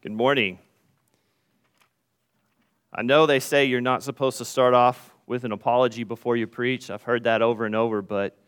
Good 0.00 0.12
morning. 0.12 0.60
I 2.92 3.02
know 3.02 3.26
they 3.26 3.40
say 3.40 3.64
you're 3.64 3.80
not 3.80 4.04
supposed 4.04 4.38
to 4.38 4.44
start 4.44 4.72
off 4.72 5.12
with 5.26 5.42
an 5.42 5.50
apology 5.50 6.04
before 6.04 6.36
you 6.36 6.46
preach. 6.46 6.88
I've 6.88 7.02
heard 7.02 7.24
that 7.24 7.42
over 7.42 7.66
and 7.66 7.74
over, 7.74 8.00
but 8.00 8.38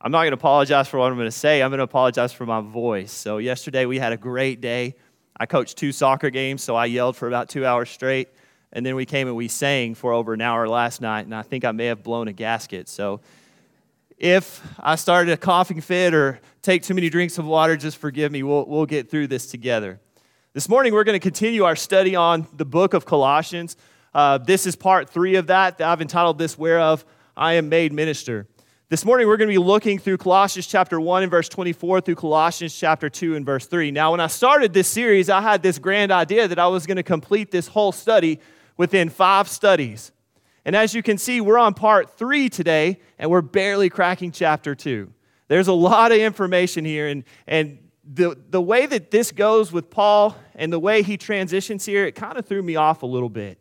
I'm 0.00 0.10
not 0.10 0.20
going 0.20 0.30
to 0.30 0.38
apologize 0.38 0.88
for 0.88 0.98
what 0.98 1.12
I'm 1.12 1.18
going 1.18 1.26
to 1.26 1.30
say. 1.30 1.62
I'm 1.62 1.68
going 1.68 1.76
to 1.76 1.84
apologize 1.84 2.32
for 2.32 2.46
my 2.46 2.62
voice. 2.62 3.12
So, 3.12 3.36
yesterday 3.36 3.84
we 3.84 3.98
had 3.98 4.14
a 4.14 4.16
great 4.16 4.62
day. 4.62 4.94
I 5.38 5.44
coached 5.44 5.76
two 5.76 5.92
soccer 5.92 6.30
games, 6.30 6.62
so 6.62 6.74
I 6.74 6.86
yelled 6.86 7.16
for 7.16 7.28
about 7.28 7.50
two 7.50 7.66
hours 7.66 7.90
straight. 7.90 8.30
And 8.72 8.84
then 8.84 8.94
we 8.94 9.04
came 9.04 9.28
and 9.28 9.36
we 9.36 9.48
sang 9.48 9.94
for 9.94 10.14
over 10.14 10.32
an 10.32 10.40
hour 10.40 10.66
last 10.66 11.02
night, 11.02 11.26
and 11.26 11.34
I 11.34 11.42
think 11.42 11.66
I 11.66 11.72
may 11.72 11.86
have 11.86 12.02
blown 12.02 12.28
a 12.28 12.32
gasket. 12.32 12.88
So, 12.88 13.20
if 14.16 14.66
I 14.80 14.96
started 14.96 15.32
a 15.32 15.36
coughing 15.36 15.82
fit 15.82 16.14
or 16.14 16.40
take 16.62 16.82
too 16.82 16.94
many 16.94 17.10
drinks 17.10 17.36
of 17.36 17.44
water, 17.44 17.76
just 17.76 17.98
forgive 17.98 18.32
me. 18.32 18.42
We'll, 18.42 18.64
we'll 18.64 18.86
get 18.86 19.10
through 19.10 19.26
this 19.26 19.48
together. 19.48 20.00
This 20.56 20.70
morning, 20.70 20.94
we're 20.94 21.04
going 21.04 21.20
to 21.20 21.22
continue 21.22 21.64
our 21.64 21.76
study 21.76 22.16
on 22.16 22.46
the 22.56 22.64
book 22.64 22.94
of 22.94 23.04
Colossians. 23.04 23.76
Uh, 24.14 24.38
this 24.38 24.66
is 24.66 24.74
part 24.74 25.10
three 25.10 25.34
of 25.34 25.48
that. 25.48 25.82
I've 25.82 26.00
entitled 26.00 26.38
this, 26.38 26.56
Whereof 26.56 27.04
I 27.36 27.52
Am 27.52 27.68
Made 27.68 27.92
Minister. 27.92 28.46
This 28.88 29.04
morning, 29.04 29.26
we're 29.26 29.36
going 29.36 29.50
to 29.50 29.52
be 29.52 29.62
looking 29.62 29.98
through 29.98 30.16
Colossians 30.16 30.66
chapter 30.66 30.98
1 30.98 31.24
and 31.24 31.30
verse 31.30 31.50
24 31.50 32.00
through 32.00 32.14
Colossians 32.14 32.74
chapter 32.74 33.10
2 33.10 33.36
and 33.36 33.44
verse 33.44 33.66
3. 33.66 33.90
Now, 33.90 34.12
when 34.12 34.20
I 34.20 34.28
started 34.28 34.72
this 34.72 34.88
series, 34.88 35.28
I 35.28 35.42
had 35.42 35.62
this 35.62 35.78
grand 35.78 36.10
idea 36.10 36.48
that 36.48 36.58
I 36.58 36.68
was 36.68 36.86
going 36.86 36.96
to 36.96 37.02
complete 37.02 37.50
this 37.50 37.68
whole 37.68 37.92
study 37.92 38.40
within 38.78 39.10
five 39.10 39.48
studies. 39.48 40.10
And 40.64 40.74
as 40.74 40.94
you 40.94 41.02
can 41.02 41.18
see, 41.18 41.42
we're 41.42 41.58
on 41.58 41.74
part 41.74 42.16
three 42.16 42.48
today, 42.48 43.00
and 43.18 43.30
we're 43.30 43.42
barely 43.42 43.90
cracking 43.90 44.32
chapter 44.32 44.74
2. 44.74 45.12
There's 45.48 45.68
a 45.68 45.74
lot 45.74 46.12
of 46.12 46.18
information 46.18 46.86
here, 46.86 47.08
and, 47.08 47.24
and 47.46 47.78
the, 48.06 48.38
the 48.50 48.60
way 48.60 48.86
that 48.86 49.10
this 49.10 49.32
goes 49.32 49.72
with 49.72 49.90
Paul 49.90 50.36
and 50.54 50.72
the 50.72 50.78
way 50.78 51.02
he 51.02 51.16
transitions 51.16 51.84
here, 51.84 52.06
it 52.06 52.12
kind 52.14 52.38
of 52.38 52.46
threw 52.46 52.62
me 52.62 52.76
off 52.76 53.02
a 53.02 53.06
little 53.06 53.28
bit. 53.28 53.58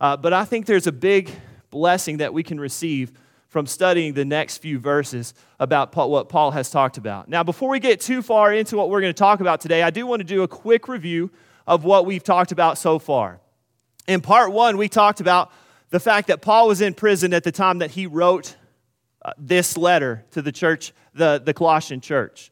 Uh, 0.00 0.16
but 0.16 0.32
I 0.32 0.44
think 0.44 0.66
there's 0.66 0.86
a 0.86 0.92
big 0.92 1.30
blessing 1.70 2.18
that 2.18 2.32
we 2.32 2.42
can 2.42 2.60
receive 2.60 3.12
from 3.48 3.66
studying 3.66 4.12
the 4.12 4.26
next 4.26 4.58
few 4.58 4.78
verses 4.78 5.32
about 5.58 5.90
Paul, 5.90 6.10
what 6.10 6.28
Paul 6.28 6.50
has 6.50 6.70
talked 6.70 6.98
about. 6.98 7.28
Now, 7.28 7.42
before 7.42 7.70
we 7.70 7.80
get 7.80 8.00
too 8.00 8.20
far 8.20 8.52
into 8.52 8.76
what 8.76 8.90
we're 8.90 9.00
going 9.00 9.12
to 9.12 9.18
talk 9.18 9.40
about 9.40 9.60
today, 9.60 9.82
I 9.82 9.90
do 9.90 10.06
want 10.06 10.20
to 10.20 10.24
do 10.24 10.42
a 10.42 10.48
quick 10.48 10.86
review 10.86 11.30
of 11.66 11.82
what 11.84 12.04
we've 12.04 12.22
talked 12.22 12.52
about 12.52 12.76
so 12.76 12.98
far. 12.98 13.40
In 14.06 14.20
part 14.20 14.52
one, 14.52 14.76
we 14.76 14.88
talked 14.88 15.20
about 15.20 15.50
the 15.90 16.00
fact 16.00 16.28
that 16.28 16.42
Paul 16.42 16.68
was 16.68 16.82
in 16.82 16.92
prison 16.92 17.32
at 17.32 17.42
the 17.42 17.52
time 17.52 17.78
that 17.78 17.90
he 17.90 18.06
wrote 18.06 18.54
uh, 19.22 19.32
this 19.38 19.78
letter 19.78 20.24
to 20.32 20.42
the 20.42 20.52
church, 20.52 20.92
the, 21.14 21.40
the 21.42 21.54
Colossian 21.54 22.02
church. 22.02 22.50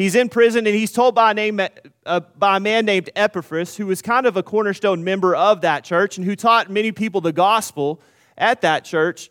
He's 0.00 0.14
in 0.14 0.30
prison 0.30 0.66
and 0.66 0.74
he's 0.74 0.92
told 0.92 1.14
by 1.14 1.32
a, 1.32 1.34
name, 1.34 1.60
uh, 2.06 2.20
by 2.38 2.56
a 2.56 2.60
man 2.60 2.86
named 2.86 3.10
Epaphras, 3.14 3.76
who 3.76 3.86
was 3.86 4.00
kind 4.00 4.24
of 4.24 4.34
a 4.34 4.42
cornerstone 4.42 5.04
member 5.04 5.36
of 5.36 5.60
that 5.60 5.84
church 5.84 6.16
and 6.16 6.24
who 6.24 6.34
taught 6.34 6.70
many 6.70 6.90
people 6.90 7.20
the 7.20 7.34
gospel 7.34 8.00
at 8.38 8.62
that 8.62 8.86
church, 8.86 9.28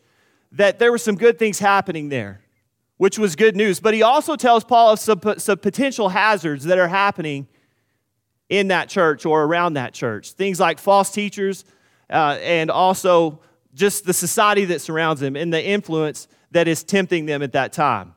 that 0.51 0.77
there 0.77 0.91
were 0.91 0.99
some 0.99 1.15
good 1.15 1.39
things 1.39 1.57
happening 1.57 2.09
there, 2.09 2.41
which 2.97 3.17
was 3.17 3.35
good 3.35 3.55
news. 3.55 3.79
But 3.79 3.95
he 3.95 4.03
also 4.03 4.35
tells 4.35 4.63
Paul 4.63 4.91
of 4.91 4.99
some, 4.99 5.19
some 5.39 5.57
potential 5.57 6.09
hazards 6.09 6.65
that 6.65 6.77
are 6.77 6.87
happening 6.87 7.47
in 8.47 8.67
that 8.67 8.89
church 8.89 9.25
or 9.25 9.45
around 9.45 9.73
that 9.73 9.95
church. 9.95 10.33
Things 10.33 10.59
like 10.59 10.77
false 10.77 11.09
teachers 11.09 11.65
uh, 12.11 12.37
and 12.43 12.69
also 12.69 13.39
just 13.73 14.05
the 14.05 14.13
society 14.13 14.65
that 14.65 14.81
surrounds 14.81 15.19
them 15.19 15.35
and 15.35 15.51
the 15.51 15.65
influence 15.65 16.27
that 16.51 16.67
is 16.67 16.83
tempting 16.83 17.25
them 17.25 17.41
at 17.41 17.53
that 17.53 17.73
time. 17.73 18.13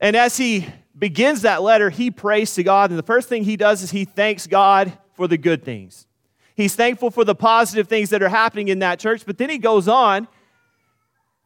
And 0.00 0.16
as 0.16 0.38
he 0.38 0.66
begins 0.98 1.42
that 1.42 1.62
letter, 1.62 1.90
he 1.90 2.10
prays 2.10 2.54
to 2.54 2.62
God. 2.62 2.90
And 2.90 2.98
the 2.98 3.04
first 3.04 3.28
thing 3.28 3.44
he 3.44 3.56
does 3.56 3.82
is 3.82 3.90
he 3.90 4.04
thanks 4.04 4.46
God 4.46 4.96
for 5.14 5.28
the 5.28 5.38
good 5.38 5.64
things. 5.64 6.06
He's 6.54 6.74
thankful 6.74 7.10
for 7.10 7.24
the 7.24 7.34
positive 7.34 7.86
things 7.86 8.10
that 8.10 8.22
are 8.22 8.28
happening 8.28 8.68
in 8.68 8.78
that 8.78 8.98
church. 8.98 9.26
But 9.26 9.36
then 9.36 9.50
he 9.50 9.58
goes 9.58 9.88
on 9.88 10.26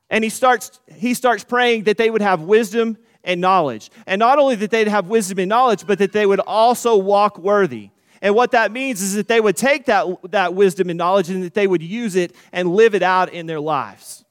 and 0.09 0.23
he 0.23 0.31
starts, 0.31 0.81
he 0.95 1.15
starts 1.15 1.43
praying 1.43 1.85
that 1.85 1.97
they 1.97 2.11
would 2.11 2.23
have 2.23 2.43
wisdom 2.43 2.97
and 3.25 3.41
knowledge. 3.41 3.91
And 4.07 4.21
not 4.21 4.39
only 4.39 4.55
that 4.57 4.71
they'd 4.71 4.89
have 4.89 5.09
wisdom 5.09 5.41
and 5.41 5.49
knowledge, 5.49 5.87
but 5.87 5.99
that 5.99 6.13
they 6.13 6.27
would 6.27 6.41
also 6.41 6.97
walk 6.97 7.39
worthy. 7.39 7.91
And 8.23 8.35
what 8.35 8.53
that 8.53 8.71
means 8.71 9.03
is 9.03 9.15
that 9.15 9.29
they 9.29 9.41
would 9.41 9.57
take 9.57 9.87
that, 9.87 10.07
that 10.31 10.55
wisdom 10.55 10.91
and 10.91 10.99
knowledge 10.99 11.31
and 11.31 11.43
that 11.43 11.55
they 11.55 11.67
would 11.67 11.83
use 11.83 12.17
it 12.17 12.35
and 12.53 12.75
live 12.75 12.95
it 12.95 13.03
out 13.03 13.33
in 13.33 13.47
their 13.47 13.61
lives. 13.61 14.25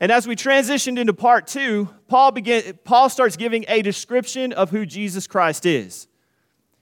And 0.00 0.12
as 0.12 0.28
we 0.28 0.36
transitioned 0.36 0.98
into 0.98 1.12
part 1.12 1.46
two, 1.46 1.88
Paul, 2.06 2.30
begin, 2.30 2.78
Paul 2.84 3.08
starts 3.08 3.36
giving 3.36 3.64
a 3.68 3.82
description 3.82 4.52
of 4.52 4.70
who 4.70 4.86
Jesus 4.86 5.26
Christ 5.26 5.66
is. 5.66 6.06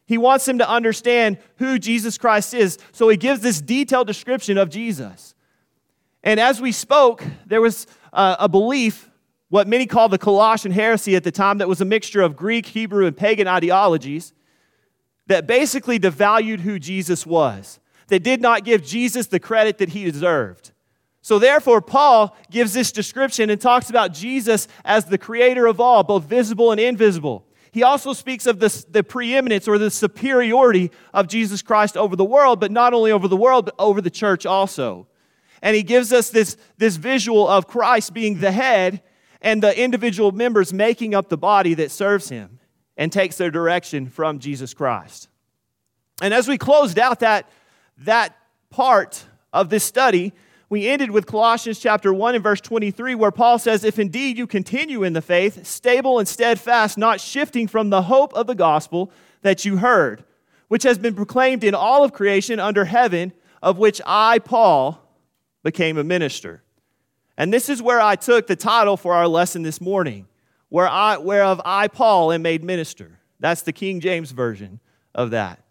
He 0.06 0.18
wants 0.18 0.44
them 0.44 0.58
to 0.58 0.68
understand 0.68 1.38
who 1.56 1.78
Jesus 1.78 2.18
Christ 2.18 2.54
is. 2.54 2.78
So 2.92 3.08
he 3.08 3.16
gives 3.16 3.40
this 3.40 3.60
detailed 3.60 4.06
description 4.06 4.58
of 4.58 4.68
Jesus. 4.68 5.34
And 6.22 6.38
as 6.38 6.60
we 6.60 6.72
spoke, 6.72 7.24
there 7.46 7.60
was 7.60 7.86
uh, 8.12 8.36
a 8.38 8.48
belief, 8.48 9.10
what 9.48 9.66
many 9.66 9.86
call 9.86 10.08
the 10.08 10.18
Colossian 10.18 10.72
heresy 10.72 11.16
at 11.16 11.24
the 11.24 11.32
time, 11.32 11.58
that 11.58 11.68
was 11.68 11.80
a 11.80 11.84
mixture 11.84 12.20
of 12.22 12.36
Greek, 12.36 12.66
Hebrew, 12.66 13.06
and 13.06 13.16
pagan 13.16 13.48
ideologies 13.48 14.32
that 15.26 15.46
basically 15.46 15.98
devalued 15.98 16.60
who 16.60 16.78
Jesus 16.78 17.26
was, 17.26 17.80
that 18.08 18.22
did 18.22 18.40
not 18.40 18.64
give 18.64 18.84
Jesus 18.84 19.26
the 19.26 19.40
credit 19.40 19.78
that 19.78 19.88
he 19.88 20.04
deserved. 20.04 20.70
So, 21.26 21.40
therefore, 21.40 21.80
Paul 21.80 22.36
gives 22.52 22.72
this 22.72 22.92
description 22.92 23.50
and 23.50 23.60
talks 23.60 23.90
about 23.90 24.12
Jesus 24.12 24.68
as 24.84 25.06
the 25.06 25.18
creator 25.18 25.66
of 25.66 25.80
all, 25.80 26.04
both 26.04 26.22
visible 26.22 26.70
and 26.70 26.78
invisible. 26.80 27.44
He 27.72 27.82
also 27.82 28.12
speaks 28.12 28.46
of 28.46 28.60
the, 28.60 28.86
the 28.88 29.02
preeminence 29.02 29.66
or 29.66 29.76
the 29.76 29.90
superiority 29.90 30.92
of 31.12 31.26
Jesus 31.26 31.62
Christ 31.62 31.96
over 31.96 32.14
the 32.14 32.24
world, 32.24 32.60
but 32.60 32.70
not 32.70 32.94
only 32.94 33.10
over 33.10 33.26
the 33.26 33.36
world, 33.36 33.64
but 33.64 33.74
over 33.76 34.00
the 34.00 34.08
church 34.08 34.46
also. 34.46 35.08
And 35.62 35.74
he 35.74 35.82
gives 35.82 36.12
us 36.12 36.30
this, 36.30 36.56
this 36.78 36.94
visual 36.94 37.48
of 37.48 37.66
Christ 37.66 38.14
being 38.14 38.38
the 38.38 38.52
head 38.52 39.02
and 39.42 39.60
the 39.60 39.76
individual 39.76 40.30
members 40.30 40.72
making 40.72 41.12
up 41.12 41.28
the 41.28 41.36
body 41.36 41.74
that 41.74 41.90
serves 41.90 42.28
him 42.28 42.60
and 42.96 43.10
takes 43.10 43.36
their 43.36 43.50
direction 43.50 44.10
from 44.10 44.38
Jesus 44.38 44.74
Christ. 44.74 45.28
And 46.22 46.32
as 46.32 46.46
we 46.46 46.56
closed 46.56 47.00
out 47.00 47.18
that, 47.18 47.48
that 47.98 48.36
part 48.70 49.24
of 49.52 49.70
this 49.70 49.82
study, 49.82 50.32
we 50.68 50.88
ended 50.88 51.12
with 51.12 51.26
Colossians 51.26 51.78
chapter 51.78 52.12
1 52.12 52.34
and 52.34 52.42
verse 52.42 52.60
23, 52.60 53.14
where 53.14 53.30
Paul 53.30 53.58
says, 53.58 53.84
If 53.84 53.98
indeed 53.98 54.36
you 54.36 54.46
continue 54.46 55.04
in 55.04 55.12
the 55.12 55.22
faith, 55.22 55.64
stable 55.64 56.18
and 56.18 56.26
steadfast, 56.26 56.98
not 56.98 57.20
shifting 57.20 57.68
from 57.68 57.90
the 57.90 58.02
hope 58.02 58.34
of 58.34 58.48
the 58.48 58.54
gospel 58.54 59.12
that 59.42 59.64
you 59.64 59.76
heard, 59.76 60.24
which 60.66 60.82
has 60.82 60.98
been 60.98 61.14
proclaimed 61.14 61.62
in 61.62 61.74
all 61.74 62.02
of 62.02 62.12
creation 62.12 62.58
under 62.58 62.84
heaven, 62.84 63.32
of 63.62 63.78
which 63.78 64.00
I, 64.04 64.40
Paul, 64.40 65.00
became 65.62 65.98
a 65.98 66.04
minister. 66.04 66.62
And 67.38 67.52
this 67.52 67.68
is 67.68 67.80
where 67.80 68.00
I 68.00 68.16
took 68.16 68.48
the 68.48 68.56
title 68.56 68.96
for 68.96 69.14
our 69.14 69.28
lesson 69.28 69.62
this 69.62 69.80
morning, 69.80 70.26
where 70.68 70.88
I, 70.88 71.16
whereof 71.18 71.60
I, 71.64 71.86
Paul, 71.86 72.32
am 72.32 72.42
made 72.42 72.64
minister. 72.64 73.20
That's 73.38 73.62
the 73.62 73.72
King 73.72 74.00
James 74.00 74.32
version 74.32 74.80
of 75.14 75.30
that. 75.30 75.62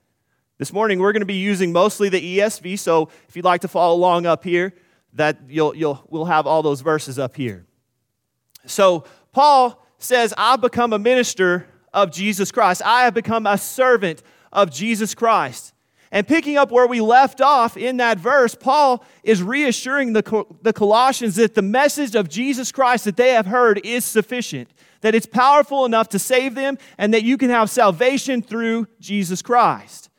This 0.58 0.72
morning, 0.72 1.00
we're 1.00 1.12
going 1.12 1.22
to 1.22 1.26
be 1.26 1.34
using 1.34 1.74
mostly 1.74 2.08
the 2.08 2.38
ESV, 2.38 2.80
so 2.80 3.10
if 3.28 3.36
you'd 3.36 3.44
like 3.44 3.62
to 3.62 3.68
follow 3.68 3.94
along 3.94 4.26
up 4.26 4.46
here, 4.46 4.74
that 5.16 5.38
you'll, 5.48 5.76
you'll, 5.76 6.06
we'll 6.10 6.26
have 6.26 6.46
all 6.46 6.62
those 6.62 6.82
verses 6.82 7.18
up 7.18 7.36
here. 7.36 7.66
So 8.66 9.06
Paul 9.32 9.86
says, 9.98 10.34
I've 10.38 10.62
become 10.62 10.94
a 10.94 11.00
minister 11.00 11.68
of 11.94 12.12
Jesus 12.12 12.52
Christ. 12.52 12.82
I 12.86 13.04
have 13.04 13.14
become 13.14 13.48
a 13.48 13.58
servant 13.58 14.22
of 14.52 14.72
Jesus 14.72 15.16
Christ. 15.16 15.74
And 16.12 16.28
picking 16.28 16.56
up 16.56 16.72
where 16.72 16.88
we 16.88 17.02
left 17.02 17.42
off 17.42 17.76
in 17.76 17.98
that 17.98 18.20
verse, 18.20 18.56
Paul 18.56 19.04
is 19.24 19.42
reassuring 19.42 20.14
the, 20.14 20.46
the 20.62 20.72
Colossians 20.74 21.36
that 21.36 21.56
the 21.56 21.62
message 21.62 22.16
of 22.16 22.30
Jesus 22.30 22.72
Christ 22.72 23.06
that 23.06 23.18
they 23.18 23.32
have 23.32 23.48
heard 23.48 23.82
is 23.84 24.06
sufficient, 24.06 24.70
that 25.02 25.16
it's 25.16 25.26
powerful 25.26 25.84
enough 25.86 26.10
to 26.10 26.20
save 26.20 26.56
them, 26.56 26.78
and 26.98 27.14
that 27.14 27.24
you 27.24 27.38
can 27.38 27.50
have 27.50 27.70
salvation 27.70 28.42
through 28.42 28.88
Jesus 29.00 29.42
Christ. 29.42 30.10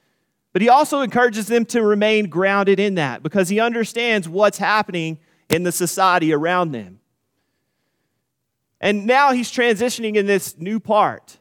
But 0.57 0.63
he 0.63 0.71
also 0.71 1.03
encourages 1.03 1.49
them 1.49 1.67
to 1.67 1.83
remain 1.83 2.31
grounded 2.31 2.81
in 2.81 2.95
that 2.95 3.23
because 3.23 3.51
he 3.51 3.61
understands 3.61 4.27
what's 4.27 4.57
happening 4.57 5.19
in 5.51 5.65
the 5.65 5.71
society 5.71 6.33
around 6.33 6.73
them. 6.73 6.99
And 8.81 9.05
now 9.05 9.33
he's 9.33 9.53
transitioning 9.53 10.17
in 10.17 10.25
this 10.25 10.57
new 10.57 10.81
part. 10.81 11.37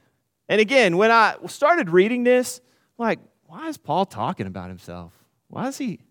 And 0.50 0.60
again, 0.60 0.98
when 0.98 1.12
I 1.12 1.36
started 1.48 1.92
reading 1.92 2.26
this, 2.26 2.60
I'm 3.00 3.06
like, 3.06 3.20
why 3.46 3.70
is 3.70 3.78
Paul 3.78 4.06
talking 4.06 4.48
about 4.48 4.68
himself? 4.68 5.14
Why 5.48 5.70
is 5.70 5.78
he 5.78 6.02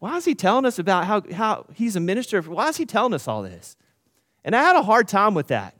why 0.00 0.16
is 0.16 0.24
he 0.24 0.34
telling 0.34 0.66
us 0.66 0.80
about 0.80 1.04
how, 1.04 1.22
how 1.32 1.66
he's 1.74 1.94
a 1.94 2.00
minister? 2.00 2.42
Why 2.42 2.70
is 2.70 2.76
he 2.76 2.86
telling 2.86 3.14
us 3.14 3.28
all 3.28 3.44
this? 3.44 3.76
And 4.44 4.56
I 4.56 4.64
had 4.64 4.74
a 4.74 4.82
hard 4.82 5.06
time 5.06 5.32
with 5.32 5.46
that. 5.46 5.76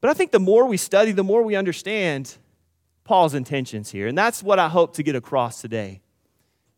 But 0.00 0.08
I 0.08 0.14
think 0.14 0.30
the 0.30 0.38
more 0.38 0.66
we 0.66 0.76
study, 0.76 1.10
the 1.10 1.24
more 1.24 1.42
we 1.42 1.56
understand 1.56 2.38
Paul's 3.04 3.34
intentions 3.34 3.90
here. 3.90 4.06
And 4.06 4.16
that's 4.16 4.42
what 4.42 4.58
I 4.58 4.68
hope 4.68 4.94
to 4.94 5.02
get 5.02 5.16
across 5.16 5.60
today. 5.60 6.02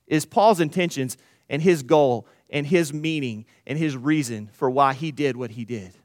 Is 0.06 0.24
Paul's 0.24 0.60
intentions 0.60 1.16
and 1.48 1.62
his 1.62 1.82
goal 1.82 2.26
and 2.50 2.66
his 2.66 2.92
meaning 2.92 3.46
and 3.66 3.78
his 3.78 3.96
reason 3.96 4.48
for 4.52 4.70
why 4.70 4.94
he 4.94 5.12
did 5.12 5.36
what 5.36 5.50
he 5.50 5.64
did. 5.64 5.96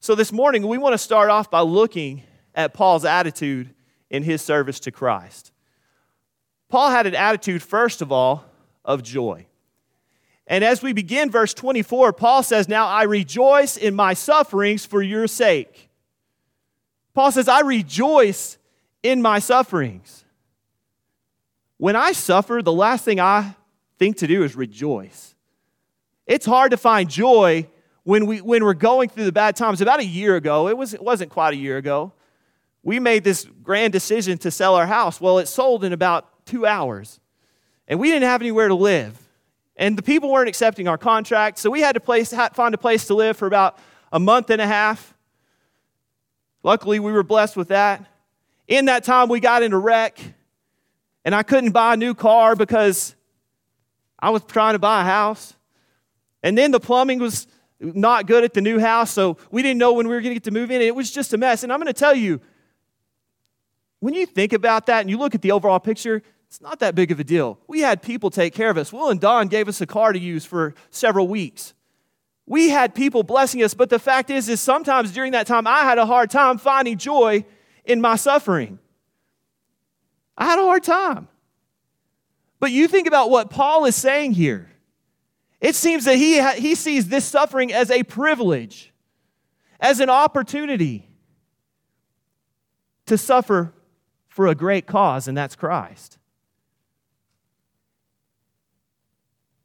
So 0.00 0.14
this 0.14 0.32
morning 0.32 0.66
we 0.66 0.78
want 0.78 0.94
to 0.94 0.98
start 0.98 1.30
off 1.30 1.50
by 1.50 1.60
looking 1.60 2.22
at 2.54 2.74
Paul's 2.74 3.04
attitude 3.04 3.74
in 4.10 4.22
his 4.22 4.42
service 4.42 4.80
to 4.80 4.90
Christ. 4.90 5.52
Paul 6.68 6.90
had 6.90 7.06
an 7.06 7.14
attitude, 7.14 7.62
first 7.62 8.02
of 8.02 8.10
all, 8.10 8.44
of 8.84 9.02
joy. 9.02 9.46
And 10.46 10.62
as 10.62 10.82
we 10.82 10.92
begin 10.92 11.30
verse 11.30 11.54
24, 11.54 12.12
Paul 12.12 12.42
says, 12.42 12.68
Now 12.68 12.86
I 12.86 13.02
rejoice 13.04 13.76
in 13.76 13.94
my 13.94 14.14
sufferings 14.14 14.86
for 14.86 15.02
your 15.02 15.26
sake. 15.26 15.90
Paul 17.14 17.32
says, 17.32 17.48
I 17.48 17.60
rejoice 17.60 18.58
in 19.08 19.22
my 19.22 19.38
sufferings. 19.38 20.24
When 21.78 21.96
I 21.96 22.12
suffer, 22.12 22.62
the 22.62 22.72
last 22.72 23.04
thing 23.04 23.20
I 23.20 23.54
think 23.98 24.18
to 24.18 24.26
do 24.26 24.42
is 24.42 24.56
rejoice. 24.56 25.34
It's 26.26 26.46
hard 26.46 26.70
to 26.72 26.76
find 26.76 27.08
joy 27.08 27.68
when, 28.02 28.26
we, 28.26 28.40
when 28.40 28.64
we're 28.64 28.74
going 28.74 29.08
through 29.08 29.24
the 29.24 29.32
bad 29.32 29.56
times. 29.56 29.80
About 29.80 30.00
a 30.00 30.04
year 30.04 30.36
ago, 30.36 30.68
it, 30.68 30.76
was, 30.76 30.94
it 30.94 31.02
wasn't 31.02 31.30
quite 31.30 31.54
a 31.54 31.56
year 31.56 31.76
ago, 31.76 32.12
we 32.82 33.00
made 33.00 33.24
this 33.24 33.46
grand 33.62 33.92
decision 33.92 34.38
to 34.38 34.50
sell 34.50 34.74
our 34.74 34.86
house. 34.86 35.20
Well, 35.20 35.38
it 35.38 35.48
sold 35.48 35.84
in 35.84 35.92
about 35.92 36.46
two 36.46 36.66
hours, 36.66 37.20
and 37.88 37.98
we 37.98 38.10
didn't 38.10 38.28
have 38.28 38.40
anywhere 38.40 38.68
to 38.68 38.74
live. 38.74 39.18
And 39.76 39.98
the 39.98 40.02
people 40.02 40.30
weren't 40.30 40.48
accepting 40.48 40.88
our 40.88 40.96
contract, 40.96 41.58
so 41.58 41.68
we 41.68 41.80
had 41.80 41.92
to 41.92 42.00
place, 42.00 42.32
find 42.32 42.74
a 42.74 42.78
place 42.78 43.08
to 43.08 43.14
live 43.14 43.36
for 43.36 43.46
about 43.46 43.78
a 44.12 44.18
month 44.20 44.50
and 44.50 44.62
a 44.62 44.66
half. 44.66 45.14
Luckily, 46.62 46.98
we 46.98 47.12
were 47.12 47.22
blessed 47.22 47.56
with 47.56 47.68
that. 47.68 48.06
In 48.68 48.86
that 48.86 49.04
time, 49.04 49.28
we 49.28 49.40
got 49.40 49.62
in 49.62 49.72
a 49.72 49.78
wreck, 49.78 50.18
and 51.24 51.34
I 51.34 51.42
couldn't 51.42 51.70
buy 51.70 51.94
a 51.94 51.96
new 51.96 52.14
car 52.14 52.56
because 52.56 53.14
I 54.18 54.30
was 54.30 54.42
trying 54.42 54.74
to 54.74 54.78
buy 54.78 55.02
a 55.02 55.04
house. 55.04 55.54
And 56.42 56.56
then 56.56 56.70
the 56.70 56.80
plumbing 56.80 57.18
was 57.18 57.46
not 57.80 58.26
good 58.26 58.44
at 58.44 58.54
the 58.54 58.60
new 58.60 58.78
house, 58.78 59.10
so 59.10 59.36
we 59.50 59.62
didn't 59.62 59.78
know 59.78 59.92
when 59.92 60.08
we 60.08 60.14
were 60.14 60.20
going 60.20 60.30
to 60.30 60.34
get 60.34 60.44
to 60.44 60.50
move 60.50 60.70
in. 60.70 60.80
It 60.80 60.94
was 60.94 61.10
just 61.10 61.32
a 61.32 61.38
mess. 61.38 61.62
And 61.62 61.72
I'm 61.72 61.78
going 61.78 61.86
to 61.86 61.92
tell 61.92 62.14
you, 62.14 62.40
when 64.00 64.14
you 64.14 64.26
think 64.26 64.52
about 64.52 64.86
that 64.86 65.00
and 65.00 65.10
you 65.10 65.18
look 65.18 65.34
at 65.34 65.42
the 65.42 65.52
overall 65.52 65.80
picture, 65.80 66.22
it's 66.48 66.60
not 66.60 66.80
that 66.80 66.94
big 66.94 67.10
of 67.10 67.20
a 67.20 67.24
deal. 67.24 67.58
We 67.66 67.80
had 67.80 68.02
people 68.02 68.30
take 68.30 68.54
care 68.54 68.70
of 68.70 68.78
us. 68.78 68.92
Will 68.92 69.10
and 69.10 69.20
Don 69.20 69.48
gave 69.48 69.68
us 69.68 69.80
a 69.80 69.86
car 69.86 70.12
to 70.12 70.18
use 70.18 70.44
for 70.44 70.74
several 70.90 71.28
weeks. 71.28 71.74
We 72.46 72.68
had 72.68 72.94
people 72.94 73.22
blessing 73.22 73.62
us, 73.62 73.74
but 73.74 73.90
the 73.90 73.98
fact 73.98 74.30
is, 74.30 74.48
is 74.48 74.60
sometimes 74.60 75.10
during 75.12 75.32
that 75.32 75.46
time, 75.46 75.66
I 75.66 75.80
had 75.80 75.98
a 75.98 76.06
hard 76.06 76.30
time 76.30 76.58
finding 76.58 76.96
joy 76.96 77.44
in 77.86 78.00
my 78.00 78.16
suffering. 78.16 78.78
I 80.36 80.44
had 80.44 80.58
a 80.58 80.62
hard 80.62 80.82
time. 80.82 81.28
But 82.58 82.72
you 82.72 82.88
think 82.88 83.06
about 83.06 83.30
what 83.30 83.50
Paul 83.50 83.84
is 83.84 83.96
saying 83.96 84.32
here. 84.32 84.70
It 85.60 85.74
seems 85.74 86.04
that 86.04 86.16
he, 86.16 86.38
ha- 86.38 86.54
he 86.56 86.74
sees 86.74 87.08
this 87.08 87.24
suffering 87.24 87.72
as 87.72 87.90
a 87.90 88.02
privilege, 88.02 88.92
as 89.80 90.00
an 90.00 90.10
opportunity 90.10 91.08
to 93.06 93.16
suffer 93.16 93.72
for 94.28 94.46
a 94.48 94.54
great 94.54 94.86
cause, 94.86 95.28
and 95.28 95.36
that's 95.36 95.56
Christ. 95.56 96.18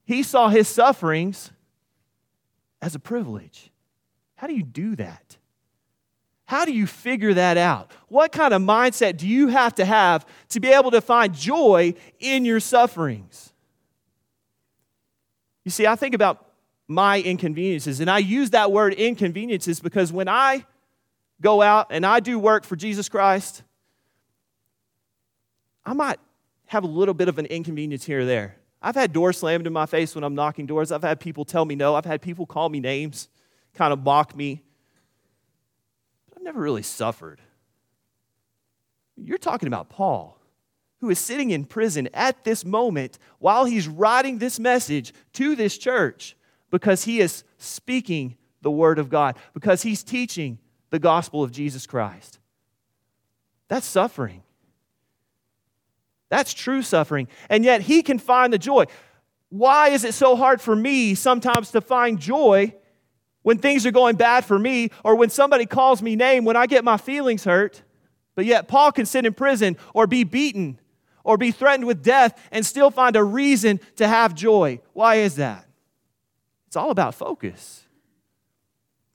He 0.05 0.23
saw 0.23 0.49
his 0.49 0.67
sufferings 0.67 1.51
as 2.81 2.95
a 2.95 2.99
privilege. 2.99 3.71
How 4.35 4.47
do 4.47 4.53
you 4.53 4.63
do 4.63 4.95
that? 4.97 5.37
How 6.51 6.65
do 6.65 6.73
you 6.73 6.85
figure 6.85 7.33
that 7.35 7.55
out? 7.55 7.93
What 8.09 8.33
kind 8.33 8.53
of 8.53 8.61
mindset 8.61 9.15
do 9.15 9.25
you 9.25 9.47
have 9.47 9.73
to 9.75 9.85
have 9.85 10.25
to 10.49 10.59
be 10.59 10.67
able 10.67 10.91
to 10.91 10.99
find 10.99 11.33
joy 11.33 11.93
in 12.19 12.43
your 12.43 12.59
sufferings? 12.59 13.53
You 15.63 15.71
see, 15.71 15.87
I 15.87 15.95
think 15.95 16.13
about 16.13 16.45
my 16.89 17.21
inconveniences, 17.21 18.01
and 18.01 18.09
I 18.09 18.17
use 18.17 18.49
that 18.49 18.69
word 18.69 18.93
inconveniences 18.95 19.79
because 19.79 20.11
when 20.11 20.27
I 20.27 20.65
go 21.39 21.61
out 21.61 21.87
and 21.89 22.05
I 22.05 22.19
do 22.19 22.37
work 22.37 22.65
for 22.65 22.75
Jesus 22.75 23.07
Christ, 23.07 23.63
I 25.85 25.93
might 25.93 26.19
have 26.65 26.83
a 26.83 26.87
little 26.87 27.13
bit 27.13 27.29
of 27.29 27.39
an 27.39 27.45
inconvenience 27.45 28.03
here 28.03 28.19
or 28.19 28.25
there. 28.25 28.57
I've 28.81 28.95
had 28.95 29.13
doors 29.13 29.37
slammed 29.37 29.67
in 29.67 29.71
my 29.71 29.85
face 29.85 30.15
when 30.15 30.25
I'm 30.25 30.35
knocking 30.35 30.65
doors. 30.65 30.91
I've 30.91 31.01
had 31.01 31.21
people 31.21 31.45
tell 31.45 31.63
me 31.63 31.75
no. 31.75 31.95
I've 31.95 32.03
had 32.03 32.21
people 32.21 32.45
call 32.45 32.67
me 32.67 32.81
names, 32.81 33.29
kind 33.73 33.93
of 33.93 34.03
mock 34.03 34.35
me. 34.35 34.63
I've 36.41 36.45
never 36.45 36.61
really 36.61 36.81
suffered. 36.81 37.39
You're 39.15 39.37
talking 39.37 39.67
about 39.67 39.89
Paul, 39.89 40.39
who 40.99 41.11
is 41.11 41.19
sitting 41.19 41.51
in 41.51 41.65
prison 41.65 42.09
at 42.15 42.43
this 42.43 42.65
moment 42.65 43.19
while 43.37 43.65
he's 43.65 43.87
writing 43.87 44.39
this 44.39 44.59
message 44.59 45.13
to 45.33 45.55
this 45.55 45.77
church 45.77 46.35
because 46.71 47.03
he 47.03 47.19
is 47.19 47.43
speaking 47.59 48.37
the 48.63 48.71
word 48.71 48.97
of 48.97 49.07
God, 49.07 49.35
because 49.53 49.83
he's 49.83 50.01
teaching 50.01 50.57
the 50.89 50.97
gospel 50.97 51.43
of 51.43 51.51
Jesus 51.51 51.85
Christ. 51.85 52.39
That's 53.67 53.85
suffering. 53.85 54.41
That's 56.29 56.55
true 56.55 56.81
suffering. 56.81 57.27
And 57.51 57.63
yet 57.63 57.81
he 57.81 58.01
can 58.01 58.17
find 58.17 58.51
the 58.51 58.57
joy. 58.57 58.85
Why 59.49 59.89
is 59.89 60.03
it 60.03 60.15
so 60.15 60.35
hard 60.35 60.59
for 60.59 60.75
me 60.75 61.13
sometimes 61.13 61.69
to 61.71 61.81
find 61.81 62.19
joy 62.19 62.73
when 63.43 63.57
things 63.57 63.85
are 63.85 63.91
going 63.91 64.15
bad 64.15 64.45
for 64.45 64.57
me 64.57 64.89
or 65.03 65.15
when 65.15 65.29
somebody 65.29 65.65
calls 65.65 66.01
me 66.01 66.15
name, 66.15 66.45
when 66.45 66.55
I 66.55 66.67
get 66.67 66.83
my 66.83 66.97
feelings 66.97 67.43
hurt? 67.43 67.81
But 68.35 68.45
yet 68.45 68.67
Paul 68.67 68.91
can 68.91 69.05
sit 69.05 69.25
in 69.25 69.33
prison 69.33 69.77
or 69.93 70.07
be 70.07 70.23
beaten 70.23 70.79
or 71.23 71.37
be 71.37 71.51
threatened 71.51 71.85
with 71.85 72.03
death 72.03 72.39
and 72.51 72.65
still 72.65 72.91
find 72.91 73.15
a 73.15 73.23
reason 73.23 73.79
to 73.97 74.07
have 74.07 74.33
joy. 74.33 74.79
Why 74.93 75.15
is 75.15 75.35
that? 75.35 75.67
It's 76.67 76.75
all 76.75 76.91
about 76.91 77.15
focus. 77.15 77.83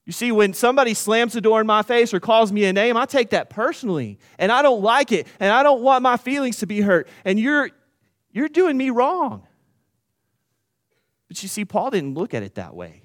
You 0.05 0.13
see, 0.13 0.31
when 0.31 0.55
somebody 0.55 0.95
slams 0.95 1.33
the 1.33 1.41
door 1.41 1.61
in 1.61 1.67
my 1.67 1.83
face 1.83 2.15
or 2.15 2.21
calls 2.21 2.53
me 2.53 2.65
a 2.67 2.73
name, 2.73 2.97
I 2.97 3.07
take 3.07 3.31
that 3.31 3.51
personally. 3.51 4.21
And 4.39 4.53
I 4.53 4.63
don't 4.63 4.81
like 4.83 5.11
it. 5.11 5.27
And 5.41 5.51
I 5.51 5.65
don't 5.65 5.83
want 5.83 6.03
my 6.03 6.17
feelings 6.17 6.59
to 6.59 6.67
be 6.67 6.81
hurt. 6.81 7.09
And 7.25 7.41
you're, 7.41 7.71
you're 8.31 8.49
doing 8.49 8.77
me 8.77 8.91
wrong. 8.91 9.49
But 11.27 11.43
you 11.43 11.49
see, 11.49 11.65
Paul 11.65 11.91
didn't 11.91 12.15
look 12.15 12.35
at 12.35 12.45
it 12.45 12.55
that 12.55 12.77
way. 12.77 13.03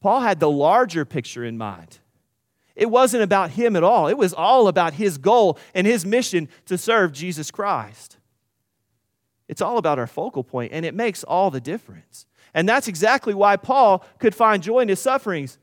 Paul 0.00 0.20
had 0.20 0.40
the 0.40 0.50
larger 0.50 1.04
picture 1.04 1.44
in 1.44 1.58
mind. 1.58 1.98
It 2.74 2.90
wasn't 2.90 3.22
about 3.22 3.50
him 3.50 3.76
at 3.76 3.84
all, 3.84 4.08
it 4.08 4.16
was 4.16 4.32
all 4.32 4.68
about 4.68 4.94
his 4.94 5.18
goal 5.18 5.58
and 5.74 5.86
his 5.86 6.06
mission 6.06 6.48
to 6.66 6.78
serve 6.78 7.12
Jesus 7.12 7.50
Christ. 7.50 8.16
It's 9.48 9.60
all 9.60 9.78
about 9.78 9.98
our 9.98 10.06
focal 10.06 10.44
point, 10.44 10.72
and 10.72 10.86
it 10.86 10.94
makes 10.94 11.24
all 11.24 11.50
the 11.50 11.60
difference. 11.60 12.26
And 12.54 12.68
that's 12.68 12.88
exactly 12.88 13.34
why 13.34 13.56
Paul 13.56 14.04
could 14.18 14.34
find 14.34 14.62
joy 14.62 14.80
in 14.80 14.88
his 14.88 15.00
sufferings. 15.00 15.58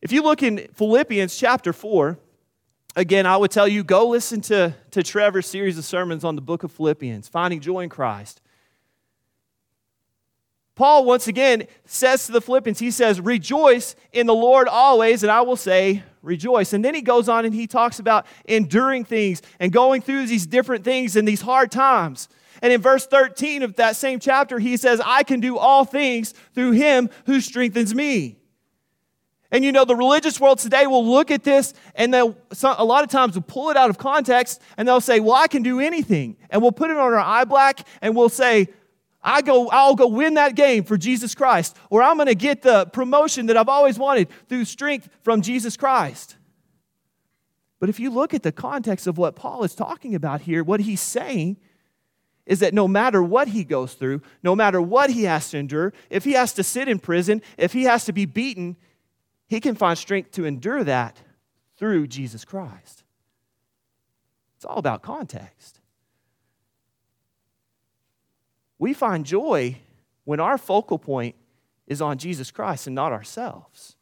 If 0.00 0.12
you 0.12 0.22
look 0.22 0.42
in 0.42 0.68
Philippians 0.74 1.36
chapter 1.36 1.72
4, 1.72 2.18
again, 2.96 3.24
I 3.24 3.36
would 3.36 3.50
tell 3.50 3.68
you 3.68 3.84
go 3.84 4.08
listen 4.08 4.40
to, 4.42 4.74
to 4.90 5.02
Trevor's 5.02 5.46
series 5.46 5.78
of 5.78 5.84
sermons 5.84 6.24
on 6.24 6.34
the 6.34 6.42
book 6.42 6.64
of 6.64 6.72
Philippians, 6.72 7.28
Finding 7.28 7.60
Joy 7.60 7.80
in 7.80 7.88
Christ. 7.88 8.40
Paul, 10.74 11.04
once 11.04 11.28
again, 11.28 11.66
says 11.84 12.26
to 12.26 12.32
the 12.32 12.40
Philippians, 12.40 12.78
he 12.78 12.90
says, 12.90 13.20
Rejoice 13.20 13.94
in 14.12 14.26
the 14.26 14.34
Lord 14.34 14.68
always, 14.68 15.22
and 15.22 15.30
I 15.30 15.42
will 15.42 15.56
say, 15.56 16.02
Rejoice. 16.22 16.72
And 16.72 16.84
then 16.84 16.94
he 16.94 17.02
goes 17.02 17.28
on 17.28 17.44
and 17.44 17.54
he 17.54 17.66
talks 17.66 17.98
about 17.98 18.26
enduring 18.44 19.04
things 19.04 19.42
and 19.58 19.72
going 19.72 20.00
through 20.00 20.26
these 20.26 20.46
different 20.46 20.84
things 20.84 21.16
in 21.16 21.24
these 21.24 21.42
hard 21.42 21.70
times. 21.70 22.28
And 22.62 22.72
in 22.72 22.80
verse 22.80 23.06
13 23.06 23.62
of 23.64 23.76
that 23.76 23.96
same 23.96 24.20
chapter, 24.20 24.58
he 24.58 24.76
says, 24.76 25.00
I 25.04 25.24
can 25.24 25.40
do 25.40 25.58
all 25.58 25.84
things 25.84 26.32
through 26.54 26.72
him 26.72 27.10
who 27.26 27.40
strengthens 27.40 27.92
me. 27.94 28.38
And 29.50 29.64
you 29.64 29.72
know, 29.72 29.84
the 29.84 29.96
religious 29.96 30.40
world 30.40 30.60
today 30.60 30.86
will 30.86 31.04
look 31.04 31.30
at 31.30 31.42
this 31.42 31.74
and 31.94 32.14
they'll, 32.14 32.36
a 32.62 32.84
lot 32.84 33.04
of 33.04 33.10
times, 33.10 33.34
will 33.34 33.42
pull 33.42 33.68
it 33.68 33.76
out 33.76 33.90
of 33.90 33.98
context 33.98 34.62
and 34.78 34.88
they'll 34.88 35.00
say, 35.00 35.20
Well, 35.20 35.34
I 35.34 35.48
can 35.48 35.62
do 35.62 35.80
anything. 35.80 36.36
And 36.48 36.62
we'll 36.62 36.72
put 36.72 36.90
it 36.90 36.96
on 36.96 37.12
our 37.12 37.20
eye 37.20 37.44
black 37.44 37.86
and 38.00 38.16
we'll 38.16 38.30
say, 38.30 38.68
I 39.22 39.42
go, 39.42 39.68
I'll 39.68 39.94
go 39.94 40.08
win 40.08 40.34
that 40.34 40.56
game 40.56 40.84
for 40.84 40.96
Jesus 40.96 41.34
Christ, 41.34 41.76
or 41.90 42.02
I'm 42.02 42.16
going 42.16 42.26
to 42.26 42.34
get 42.34 42.62
the 42.62 42.86
promotion 42.86 43.46
that 43.46 43.56
I've 43.56 43.68
always 43.68 43.98
wanted 43.98 44.28
through 44.48 44.64
strength 44.64 45.08
from 45.22 45.42
Jesus 45.42 45.76
Christ. 45.76 46.36
But 47.78 47.88
if 47.88 48.00
you 48.00 48.10
look 48.10 48.34
at 48.34 48.42
the 48.42 48.52
context 48.52 49.06
of 49.06 49.18
what 49.18 49.36
Paul 49.36 49.64
is 49.64 49.74
talking 49.74 50.14
about 50.14 50.42
here, 50.42 50.62
what 50.62 50.80
he's 50.80 51.00
saying 51.00 51.56
is 52.46 52.60
that 52.60 52.74
no 52.74 52.88
matter 52.88 53.22
what 53.22 53.48
he 53.48 53.64
goes 53.64 53.94
through, 53.94 54.22
no 54.42 54.56
matter 54.56 54.80
what 54.80 55.10
he 55.10 55.24
has 55.24 55.50
to 55.50 55.58
endure, 55.58 55.92
if 56.10 56.24
he 56.24 56.32
has 56.32 56.52
to 56.54 56.62
sit 56.62 56.88
in 56.88 56.98
prison, 56.98 57.42
if 57.56 57.72
he 57.72 57.84
has 57.84 58.04
to 58.06 58.12
be 58.12 58.24
beaten, 58.24 58.76
he 59.48 59.60
can 59.60 59.74
find 59.74 59.96
strength 59.96 60.32
to 60.32 60.44
endure 60.44 60.82
that 60.82 61.22
through 61.76 62.06
Jesus 62.06 62.44
Christ. 62.44 63.04
It's 64.56 64.64
all 64.64 64.78
about 64.78 65.02
context. 65.02 65.80
We 68.82 68.94
find 68.94 69.24
joy 69.24 69.76
when 70.24 70.40
our 70.40 70.58
focal 70.58 70.98
point 70.98 71.36
is 71.86 72.02
on 72.02 72.18
Jesus 72.18 72.50
Christ 72.50 72.88
and 72.88 72.96
not 72.96 73.12
ourselves. 73.12 73.94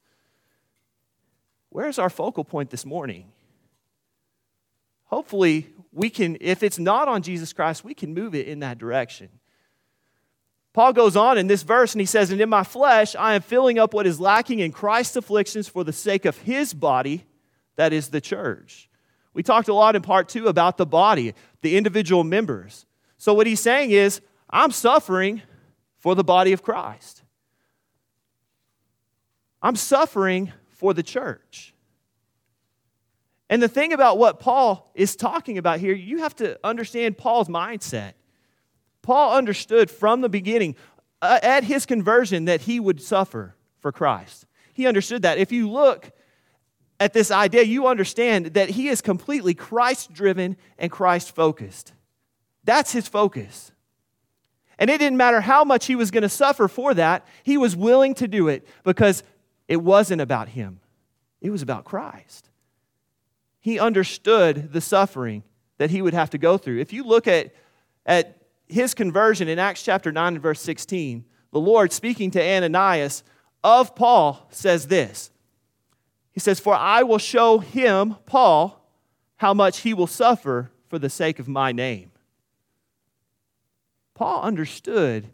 Where's 1.68 1.98
our 1.98 2.08
focal 2.08 2.44
point 2.44 2.70
this 2.70 2.86
morning? 2.86 3.30
Hopefully, 5.04 5.66
we 5.92 6.08
can, 6.08 6.38
if 6.40 6.62
it's 6.62 6.78
not 6.78 7.08
on 7.08 7.20
Jesus 7.20 7.52
Christ, 7.52 7.84
we 7.84 7.92
can 7.92 8.14
move 8.14 8.34
it 8.34 8.48
in 8.48 8.60
that 8.60 8.78
direction. 8.78 9.28
Paul 10.72 10.94
goes 10.94 11.14
on 11.14 11.36
in 11.36 11.46
this 11.46 11.62
verse 11.62 11.92
and 11.92 12.00
he 12.00 12.06
says, 12.06 12.30
And 12.30 12.40
in 12.40 12.48
my 12.48 12.64
flesh, 12.64 13.14
I 13.14 13.34
am 13.34 13.42
filling 13.42 13.78
up 13.78 13.92
what 13.92 14.06
is 14.06 14.18
lacking 14.18 14.60
in 14.60 14.72
Christ's 14.72 15.16
afflictions 15.16 15.68
for 15.68 15.84
the 15.84 15.92
sake 15.92 16.24
of 16.24 16.38
his 16.38 16.72
body, 16.72 17.26
that 17.76 17.92
is 17.92 18.08
the 18.08 18.22
church. 18.22 18.88
We 19.34 19.42
talked 19.42 19.68
a 19.68 19.74
lot 19.74 19.94
in 19.94 20.00
part 20.00 20.30
two 20.30 20.46
about 20.46 20.78
the 20.78 20.86
body, 20.86 21.34
the 21.60 21.76
individual 21.76 22.24
members. 22.24 22.86
So, 23.18 23.34
what 23.34 23.46
he's 23.46 23.60
saying 23.60 23.90
is, 23.90 24.22
I'm 24.50 24.72
suffering 24.72 25.42
for 25.98 26.14
the 26.14 26.24
body 26.24 26.52
of 26.52 26.62
Christ. 26.62 27.22
I'm 29.62 29.76
suffering 29.76 30.52
for 30.68 30.94
the 30.94 31.02
church. 31.02 31.74
And 33.48 33.62
the 33.62 33.68
thing 33.68 33.92
about 33.92 34.16
what 34.16 34.40
Paul 34.40 34.90
is 34.94 35.16
talking 35.16 35.58
about 35.58 35.80
here, 35.80 35.94
you 35.94 36.18
have 36.18 36.36
to 36.36 36.58
understand 36.64 37.18
Paul's 37.18 37.48
mindset. 37.48 38.12
Paul 39.02 39.36
understood 39.36 39.90
from 39.90 40.20
the 40.20 40.28
beginning, 40.28 40.76
uh, 41.20 41.40
at 41.42 41.64
his 41.64 41.84
conversion, 41.84 42.44
that 42.44 42.62
he 42.62 42.78
would 42.80 43.02
suffer 43.02 43.56
for 43.80 43.92
Christ. 43.92 44.46
He 44.72 44.86
understood 44.86 45.22
that. 45.22 45.38
If 45.38 45.52
you 45.52 45.68
look 45.68 46.12
at 47.00 47.12
this 47.12 47.30
idea, 47.30 47.62
you 47.62 47.86
understand 47.86 48.46
that 48.54 48.70
he 48.70 48.88
is 48.88 49.00
completely 49.00 49.54
Christ 49.54 50.12
driven 50.12 50.56
and 50.78 50.90
Christ 50.90 51.34
focused. 51.34 51.92
That's 52.64 52.92
his 52.92 53.08
focus. 53.08 53.69
And 54.80 54.88
it 54.88 54.98
didn't 54.98 55.18
matter 55.18 55.42
how 55.42 55.62
much 55.62 55.84
he 55.86 55.94
was 55.94 56.10
going 56.10 56.22
to 56.22 56.28
suffer 56.30 56.66
for 56.66 56.94
that, 56.94 57.26
he 57.42 57.58
was 57.58 57.76
willing 57.76 58.14
to 58.14 58.26
do 58.26 58.48
it 58.48 58.66
because 58.82 59.22
it 59.68 59.76
wasn't 59.76 60.22
about 60.22 60.48
him, 60.48 60.80
it 61.40 61.50
was 61.50 61.62
about 61.62 61.84
Christ. 61.84 62.48
He 63.60 63.78
understood 63.78 64.72
the 64.72 64.80
suffering 64.80 65.44
that 65.76 65.90
he 65.90 66.00
would 66.00 66.14
have 66.14 66.30
to 66.30 66.38
go 66.38 66.56
through. 66.56 66.80
If 66.80 66.94
you 66.94 67.04
look 67.04 67.28
at, 67.28 67.54
at 68.06 68.38
his 68.68 68.94
conversion 68.94 69.48
in 69.48 69.58
Acts 69.58 69.82
chapter 69.82 70.10
9 70.10 70.34
and 70.34 70.42
verse 70.42 70.62
16, 70.62 71.26
the 71.52 71.60
Lord 71.60 71.92
speaking 71.92 72.30
to 72.30 72.42
Ananias 72.42 73.22
of 73.62 73.94
Paul 73.94 74.48
says 74.50 74.86
this 74.86 75.30
He 76.32 76.40
says, 76.40 76.58
For 76.58 76.74
I 76.74 77.02
will 77.02 77.18
show 77.18 77.58
him, 77.58 78.16
Paul, 78.24 78.82
how 79.36 79.52
much 79.52 79.80
he 79.80 79.92
will 79.92 80.06
suffer 80.06 80.70
for 80.88 80.98
the 80.98 81.10
sake 81.10 81.38
of 81.38 81.48
my 81.48 81.70
name. 81.70 82.09
Paul 84.20 84.42
understood 84.42 85.30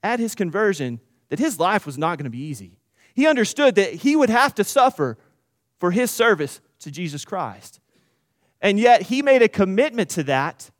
at 0.00 0.20
his 0.20 0.36
conversion 0.36 1.00
that 1.28 1.40
his 1.40 1.58
life 1.58 1.84
was 1.84 1.98
not 1.98 2.18
going 2.18 2.24
to 2.24 2.30
be 2.30 2.44
easy. 2.44 2.78
He 3.14 3.26
understood 3.26 3.74
that 3.74 3.94
he 3.94 4.14
would 4.14 4.30
have 4.30 4.54
to 4.54 4.62
suffer 4.62 5.18
for 5.80 5.90
his 5.90 6.08
service 6.12 6.60
to 6.78 6.92
Jesus 6.92 7.24
Christ. 7.24 7.80
And 8.60 8.78
yet 8.78 9.02
he 9.02 9.22
made 9.22 9.42
a 9.42 9.48
commitment 9.48 10.08
to 10.10 10.22
that. 10.22 10.70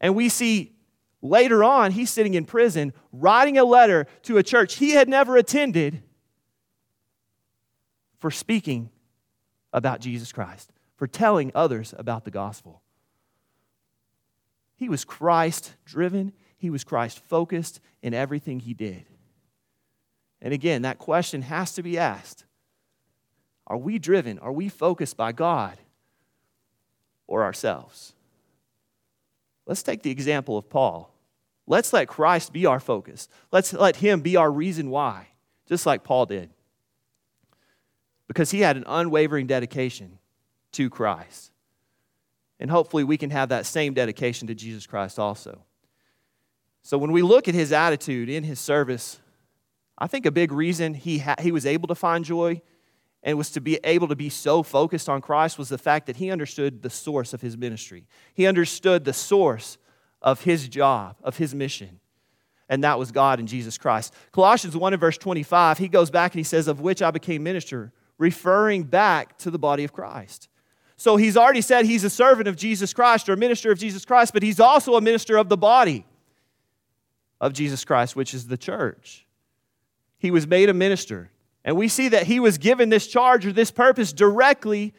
And 0.00 0.14
we 0.14 0.28
see 0.28 0.76
later 1.20 1.64
on, 1.64 1.90
he's 1.90 2.10
sitting 2.10 2.34
in 2.34 2.44
prison 2.44 2.92
writing 3.10 3.58
a 3.58 3.64
letter 3.64 4.06
to 4.22 4.38
a 4.38 4.44
church 4.44 4.76
he 4.76 4.92
had 4.92 5.08
never 5.08 5.36
attended 5.36 6.04
for 8.20 8.30
speaking 8.30 8.90
about 9.72 9.98
Jesus 9.98 10.30
Christ, 10.30 10.70
for 10.94 11.08
telling 11.08 11.50
others 11.56 11.92
about 11.98 12.24
the 12.24 12.30
gospel. 12.30 12.82
He 14.76 14.88
was 14.88 15.04
Christ 15.04 15.74
driven, 15.84 16.32
he 16.58 16.70
was 16.70 16.84
Christ 16.84 17.20
focused 17.20 17.80
in 18.02 18.12
everything 18.12 18.60
he 18.60 18.74
did. 18.74 19.04
And 20.42 20.52
again, 20.52 20.82
that 20.82 20.98
question 20.98 21.42
has 21.42 21.72
to 21.74 21.82
be 21.82 21.96
asked 21.96 22.44
Are 23.66 23.78
we 23.78 23.98
driven? 23.98 24.38
Are 24.40 24.52
we 24.52 24.68
focused 24.68 25.16
by 25.16 25.32
God 25.32 25.78
or 27.26 27.42
ourselves? 27.42 28.12
Let's 29.66 29.82
take 29.82 30.02
the 30.02 30.10
example 30.10 30.58
of 30.58 30.68
Paul. 30.68 31.14
Let's 31.66 31.92
let 31.92 32.08
Christ 32.08 32.52
be 32.52 32.66
our 32.66 32.80
focus. 32.80 33.28
Let's 33.52 33.72
let 33.74 33.96
him 33.96 34.22
be 34.22 34.36
our 34.36 34.50
reason 34.50 34.90
why, 34.90 35.28
just 35.68 35.84
like 35.84 36.02
Paul 36.02 36.24
did. 36.26 36.50
Because 38.26 38.50
he 38.50 38.60
had 38.60 38.78
an 38.78 38.84
unwavering 38.86 39.46
dedication 39.46 40.18
to 40.72 40.88
Christ. 40.88 41.52
And 42.58 42.70
hopefully 42.70 43.04
we 43.04 43.18
can 43.18 43.30
have 43.30 43.50
that 43.50 43.66
same 43.66 43.92
dedication 43.94 44.48
to 44.48 44.54
Jesus 44.54 44.86
Christ 44.86 45.18
also. 45.18 45.62
So 46.82 46.98
when 46.98 47.12
we 47.12 47.22
look 47.22 47.48
at 47.48 47.54
his 47.54 47.72
attitude 47.72 48.28
in 48.28 48.44
his 48.44 48.60
service, 48.60 49.20
I 49.98 50.06
think 50.06 50.26
a 50.26 50.30
big 50.30 50.52
reason 50.52 50.94
he, 50.94 51.18
ha- 51.18 51.36
he 51.40 51.52
was 51.52 51.66
able 51.66 51.88
to 51.88 51.94
find 51.94 52.24
joy 52.24 52.62
and 53.22 53.36
was 53.36 53.50
to 53.50 53.60
be 53.60 53.78
able 53.82 54.08
to 54.08 54.16
be 54.16 54.28
so 54.28 54.62
focused 54.62 55.08
on 55.08 55.20
Christ 55.20 55.58
was 55.58 55.68
the 55.68 55.78
fact 55.78 56.06
that 56.06 56.16
he 56.16 56.30
understood 56.30 56.82
the 56.82 56.90
source 56.90 57.34
of 57.34 57.40
his 57.40 57.56
ministry. 57.56 58.06
He 58.32 58.46
understood 58.46 59.04
the 59.04 59.12
source 59.12 59.76
of 60.22 60.42
his 60.42 60.68
job, 60.68 61.16
of 61.22 61.36
his 61.36 61.54
mission, 61.54 62.00
and 62.68 62.84
that 62.84 62.98
was 62.98 63.10
God 63.10 63.38
and 63.38 63.48
Jesus 63.48 63.76
Christ. 63.76 64.14
Colossians 64.30 64.76
1 64.76 64.92
and 64.92 65.00
verse 65.00 65.18
25, 65.18 65.78
he 65.78 65.88
goes 65.88 66.10
back 66.10 66.32
and 66.32 66.38
he 66.38 66.44
says, 66.44 66.68
Of 66.68 66.80
which 66.80 67.02
I 67.02 67.10
became 67.10 67.42
minister, 67.42 67.92
referring 68.18 68.84
back 68.84 69.36
to 69.38 69.50
the 69.50 69.58
body 69.58 69.84
of 69.84 69.92
Christ. 69.92 70.48
So 70.96 71.16
he's 71.16 71.36
already 71.36 71.60
said 71.60 71.86
he's 71.86 72.04
a 72.04 72.10
servant 72.10 72.48
of 72.48 72.56
Jesus 72.56 72.92
Christ 72.92 73.28
or 73.28 73.34
a 73.34 73.36
minister 73.36 73.70
of 73.70 73.78
Jesus 73.78 74.04
Christ, 74.04 74.32
but 74.32 74.42
he's 74.42 74.60
also 74.60 74.96
a 74.96 75.00
minister 75.00 75.36
of 75.36 75.48
the 75.48 75.56
body 75.56 76.04
of 77.40 77.52
Jesus 77.52 77.84
Christ, 77.84 78.16
which 78.16 78.34
is 78.34 78.48
the 78.48 78.56
church 78.56 79.26
he 80.18 80.30
was 80.30 80.46
made 80.46 80.68
a 80.68 80.74
minister. 80.74 81.30
And 81.64 81.76
we 81.76 81.88
see 81.88 82.08
that 82.08 82.26
he 82.26 82.40
was 82.40 82.58
given 82.58 82.88
this 82.88 83.06
charge 83.06 83.46
or 83.46 83.52
this 83.52 83.70
purpose 83.70 84.12
directly 84.12 84.94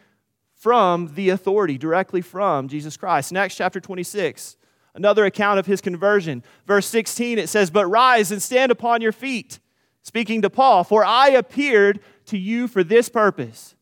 from 0.56 1.14
the 1.16 1.30
authority, 1.30 1.78
directly 1.78 2.22
from 2.22 2.68
Jesus 2.68 2.98
Christ. 2.98 3.32
In 3.32 3.38
Acts 3.38 3.56
chapter 3.56 3.80
26, 3.80 4.58
another 4.94 5.26
account 5.26 5.60
of 5.60 5.66
his 5.66 5.82
conversion. 5.82 6.44
Verse 6.66 6.86
16, 6.88 7.38
it 7.38 7.50
says, 7.50 7.70
But 7.70 7.88
rise 7.88 8.32
and 8.32 8.42
stand 8.42 8.72
upon 8.72 9.02
your 9.02 9.12
feet, 9.12 9.60
speaking 10.02 10.42
to 10.42 10.50
Paul, 10.50 10.84
for 10.84 11.04
I 11.04 11.30
appeared 11.30 12.00
to 12.28 12.38
you 12.38 12.68
for 12.68 12.84
this 12.84 13.10
purpose, 13.10 13.76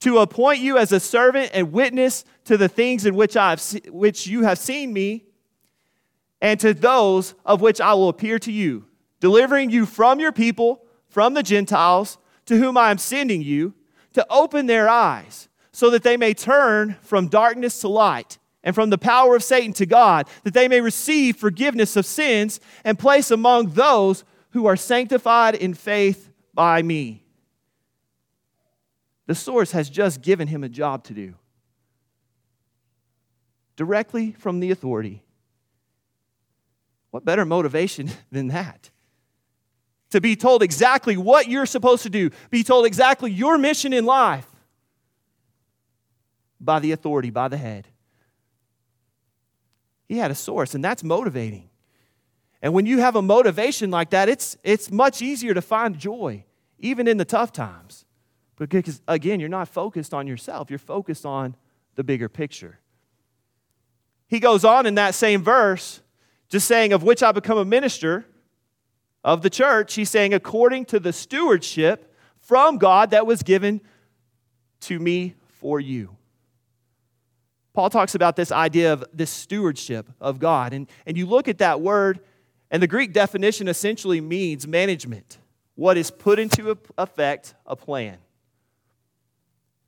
to 0.00 0.18
appoint 0.18 0.58
you 0.58 0.78
as 0.78 0.92
a 0.92 1.00
servant 1.00 1.52
and 1.54 1.72
witness 1.72 2.24
to 2.44 2.56
the 2.56 2.68
things 2.68 3.06
in 3.06 3.14
which, 3.14 3.36
I 3.36 3.50
have, 3.50 3.62
which 3.88 4.26
you 4.26 4.42
have 4.42 4.58
seen 4.58 4.92
me, 4.92 5.24
and 6.42 6.58
to 6.60 6.74
those 6.74 7.34
of 7.46 7.62
which 7.62 7.80
I 7.80 7.94
will 7.94 8.10
appear 8.10 8.38
to 8.40 8.52
you 8.52 8.84
delivering 9.20 9.70
you 9.70 9.86
from 9.86 10.18
your 10.18 10.32
people, 10.32 10.84
from 11.08 11.32
the 11.32 11.44
Gentiles, 11.44 12.18
to 12.44 12.58
whom 12.58 12.76
I 12.76 12.90
am 12.90 12.98
sending 12.98 13.40
you, 13.40 13.72
to 14.14 14.26
open 14.28 14.66
their 14.66 14.88
eyes, 14.88 15.48
so 15.70 15.90
that 15.90 16.02
they 16.02 16.16
may 16.16 16.34
turn 16.34 16.96
from 17.02 17.28
darkness 17.28 17.80
to 17.82 17.88
light 17.88 18.38
and 18.64 18.74
from 18.74 18.90
the 18.90 18.98
power 18.98 19.36
of 19.36 19.44
Satan 19.44 19.72
to 19.74 19.86
God, 19.86 20.28
that 20.42 20.54
they 20.54 20.66
may 20.66 20.80
receive 20.80 21.36
forgiveness 21.36 21.94
of 21.96 22.04
sins 22.04 22.58
and 22.84 22.98
place 22.98 23.30
among 23.30 23.68
those 23.70 24.24
who 24.50 24.66
are 24.66 24.76
sanctified 24.76 25.54
in 25.54 25.72
faith 25.72 26.32
by 26.52 26.82
me. 26.82 27.24
The 29.26 29.36
source 29.36 29.70
has 29.70 29.88
just 29.88 30.20
given 30.20 30.48
him 30.48 30.64
a 30.64 30.68
job 30.68 31.04
to 31.04 31.14
do 31.14 31.34
directly 33.76 34.32
from 34.32 34.58
the 34.58 34.72
authority. 34.72 35.21
What 37.12 37.24
better 37.24 37.44
motivation 37.44 38.10
than 38.32 38.48
that? 38.48 38.90
to 40.12 40.20
be 40.20 40.36
told 40.36 40.62
exactly 40.62 41.16
what 41.16 41.48
you're 41.48 41.66
supposed 41.66 42.02
to 42.02 42.10
do, 42.10 42.30
be 42.50 42.62
told 42.62 42.84
exactly 42.84 43.30
your 43.30 43.56
mission 43.56 43.94
in 43.94 44.04
life 44.04 44.46
by 46.60 46.78
the 46.78 46.92
authority, 46.92 47.30
by 47.30 47.48
the 47.48 47.56
head. 47.56 47.88
He 50.06 50.18
had 50.18 50.30
a 50.30 50.34
source, 50.34 50.74
and 50.74 50.84
that's 50.84 51.02
motivating. 51.02 51.70
And 52.60 52.74
when 52.74 52.84
you 52.84 52.98
have 52.98 53.16
a 53.16 53.22
motivation 53.22 53.90
like 53.90 54.10
that, 54.10 54.28
it's, 54.28 54.56
it's 54.62 54.90
much 54.90 55.22
easier 55.22 55.54
to 55.54 55.62
find 55.62 55.98
joy, 55.98 56.44
even 56.78 57.08
in 57.08 57.16
the 57.16 57.24
tough 57.24 57.50
times. 57.50 58.04
Because, 58.58 59.00
again, 59.08 59.40
you're 59.40 59.48
not 59.48 59.66
focused 59.66 60.12
on 60.12 60.26
yourself, 60.26 60.68
you're 60.68 60.78
focused 60.78 61.24
on 61.24 61.56
the 61.94 62.04
bigger 62.04 62.28
picture. 62.28 62.78
He 64.28 64.40
goes 64.40 64.62
on 64.62 64.84
in 64.84 64.96
that 64.96 65.14
same 65.14 65.42
verse, 65.42 66.02
just 66.52 66.68
saying, 66.68 66.92
Of 66.92 67.02
which 67.02 67.22
I 67.22 67.32
become 67.32 67.56
a 67.56 67.64
minister 67.64 68.26
of 69.24 69.40
the 69.40 69.48
church, 69.48 69.94
he's 69.94 70.10
saying, 70.10 70.34
according 70.34 70.84
to 70.86 71.00
the 71.00 71.12
stewardship 71.12 72.14
from 72.40 72.76
God 72.76 73.12
that 73.12 73.26
was 73.26 73.42
given 73.42 73.80
to 74.80 74.98
me 74.98 75.34
for 75.60 75.80
you. 75.80 76.14
Paul 77.72 77.88
talks 77.88 78.14
about 78.14 78.36
this 78.36 78.52
idea 78.52 78.92
of 78.92 79.02
this 79.14 79.30
stewardship 79.30 80.10
of 80.20 80.38
God. 80.38 80.74
And, 80.74 80.90
and 81.06 81.16
you 81.16 81.24
look 81.24 81.48
at 81.48 81.56
that 81.58 81.80
word, 81.80 82.20
and 82.70 82.82
the 82.82 82.86
Greek 82.86 83.14
definition 83.14 83.66
essentially 83.66 84.20
means 84.20 84.68
management, 84.68 85.38
what 85.74 85.96
is 85.96 86.10
put 86.10 86.38
into 86.38 86.76
effect 86.98 87.54
a 87.64 87.76
plan. 87.76 88.18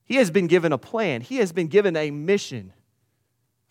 He 0.07 0.17
has 0.17 0.31
been 0.31 0.47
given 0.47 0.73
a 0.73 0.79
plan, 0.79 1.21
he 1.21 1.37
has 1.37 1.53
been 1.53 1.67
given 1.67 1.95
a 1.95 2.11
mission 2.11 2.73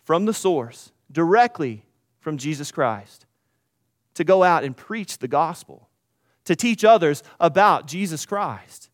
from 0.04 0.26
the 0.26 0.34
source, 0.34 0.92
directly 1.10 1.86
from 2.24 2.38
Jesus 2.38 2.72
Christ 2.72 3.26
to 4.14 4.24
go 4.24 4.42
out 4.42 4.64
and 4.64 4.76
preach 4.76 5.18
the 5.18 5.28
gospel, 5.28 5.88
to 6.44 6.56
teach 6.56 6.84
others 6.84 7.22
about 7.38 7.86
Jesus 7.86 8.24
Christ. 8.24 8.90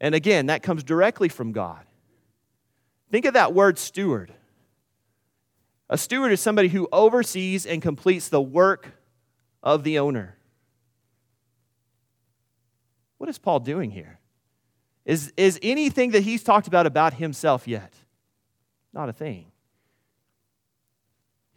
And 0.00 0.14
again, 0.14 0.46
that 0.46 0.62
comes 0.62 0.82
directly 0.82 1.28
from 1.28 1.52
God. 1.52 1.84
Think 3.10 3.24
of 3.24 3.34
that 3.34 3.54
word 3.54 3.78
steward. 3.78 4.32
A 5.88 5.98
steward 5.98 6.32
is 6.32 6.40
somebody 6.40 6.68
who 6.68 6.88
oversees 6.92 7.66
and 7.66 7.82
completes 7.82 8.28
the 8.28 8.40
work 8.40 8.94
of 9.62 9.84
the 9.84 9.98
owner. 9.98 10.36
What 13.18 13.28
is 13.28 13.38
Paul 13.38 13.60
doing 13.60 13.90
here? 13.90 14.18
Is, 15.04 15.32
is 15.36 15.58
anything 15.62 16.12
that 16.12 16.22
he's 16.22 16.42
talked 16.42 16.66
about 16.66 16.86
about 16.86 17.14
himself 17.14 17.68
yet? 17.68 17.92
Not 18.92 19.08
a 19.08 19.12
thing. 19.12 19.46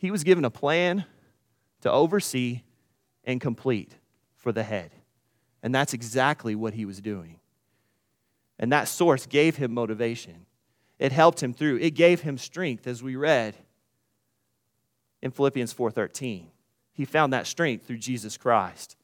He 0.03 0.11
was 0.11 0.25
given 0.25 0.43
a 0.43 0.49
plan 0.49 1.05
to 1.79 1.89
oversee 1.89 2.63
and 3.23 3.39
complete 3.39 3.95
for 4.35 4.51
the 4.51 4.63
head. 4.63 4.91
And 5.63 5.73
that's 5.73 5.93
exactly 5.93 6.55
what 6.55 6.73
he 6.73 6.83
was 6.83 6.99
doing. 6.99 7.39
And 8.59 8.69
that 8.73 8.89
source 8.89 9.25
gave 9.25 9.55
him 9.55 9.73
motivation. 9.73 10.45
It 10.99 11.13
helped 11.13 11.41
him 11.41 11.53
through. 11.53 11.77
It 11.77 11.91
gave 11.91 12.19
him 12.19 12.37
strength 12.37 12.85
as 12.85 13.01
we 13.01 13.15
read 13.15 13.55
in 15.21 15.31
Philippians 15.31 15.71
4:13. 15.71 16.51
He 16.91 17.05
found 17.05 17.31
that 17.31 17.47
strength 17.47 17.87
through 17.87 17.99
Jesus 17.99 18.35
Christ. 18.35 18.97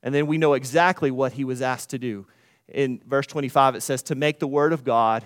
And 0.00 0.14
then 0.14 0.28
we 0.28 0.38
know 0.38 0.54
exactly 0.54 1.10
what 1.10 1.32
he 1.32 1.42
was 1.42 1.60
asked 1.60 1.90
to 1.90 1.98
do. 1.98 2.24
In 2.68 3.02
verse 3.04 3.26
25 3.26 3.74
it 3.74 3.80
says 3.80 4.00
to 4.04 4.14
make 4.14 4.38
the 4.38 4.46
word 4.46 4.72
of 4.72 4.84
God 4.84 5.24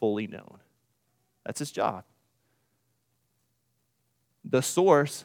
fully 0.00 0.26
known. 0.26 0.58
That's 1.44 1.60
his 1.60 1.70
job. 1.70 2.02
The 4.44 4.62
source 4.62 5.24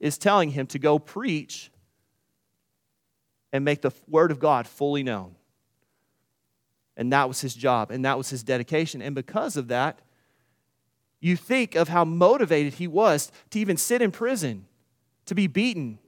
is 0.00 0.18
telling 0.18 0.50
him 0.50 0.66
to 0.68 0.78
go 0.78 0.98
preach 0.98 1.70
and 3.52 3.64
make 3.64 3.82
the 3.82 3.92
word 4.08 4.30
of 4.30 4.38
God 4.38 4.66
fully 4.66 5.02
known. 5.02 5.34
And 6.96 7.12
that 7.12 7.28
was 7.28 7.40
his 7.40 7.54
job, 7.54 7.90
and 7.90 8.04
that 8.04 8.18
was 8.18 8.30
his 8.30 8.42
dedication. 8.42 9.02
And 9.02 9.14
because 9.14 9.56
of 9.56 9.68
that, 9.68 10.00
you 11.20 11.36
think 11.36 11.74
of 11.74 11.88
how 11.88 12.04
motivated 12.04 12.74
he 12.74 12.86
was 12.86 13.30
to 13.50 13.58
even 13.58 13.76
sit 13.76 14.02
in 14.02 14.10
prison, 14.10 14.66
to 15.26 15.34
be 15.34 15.46
beaten, 15.46 15.98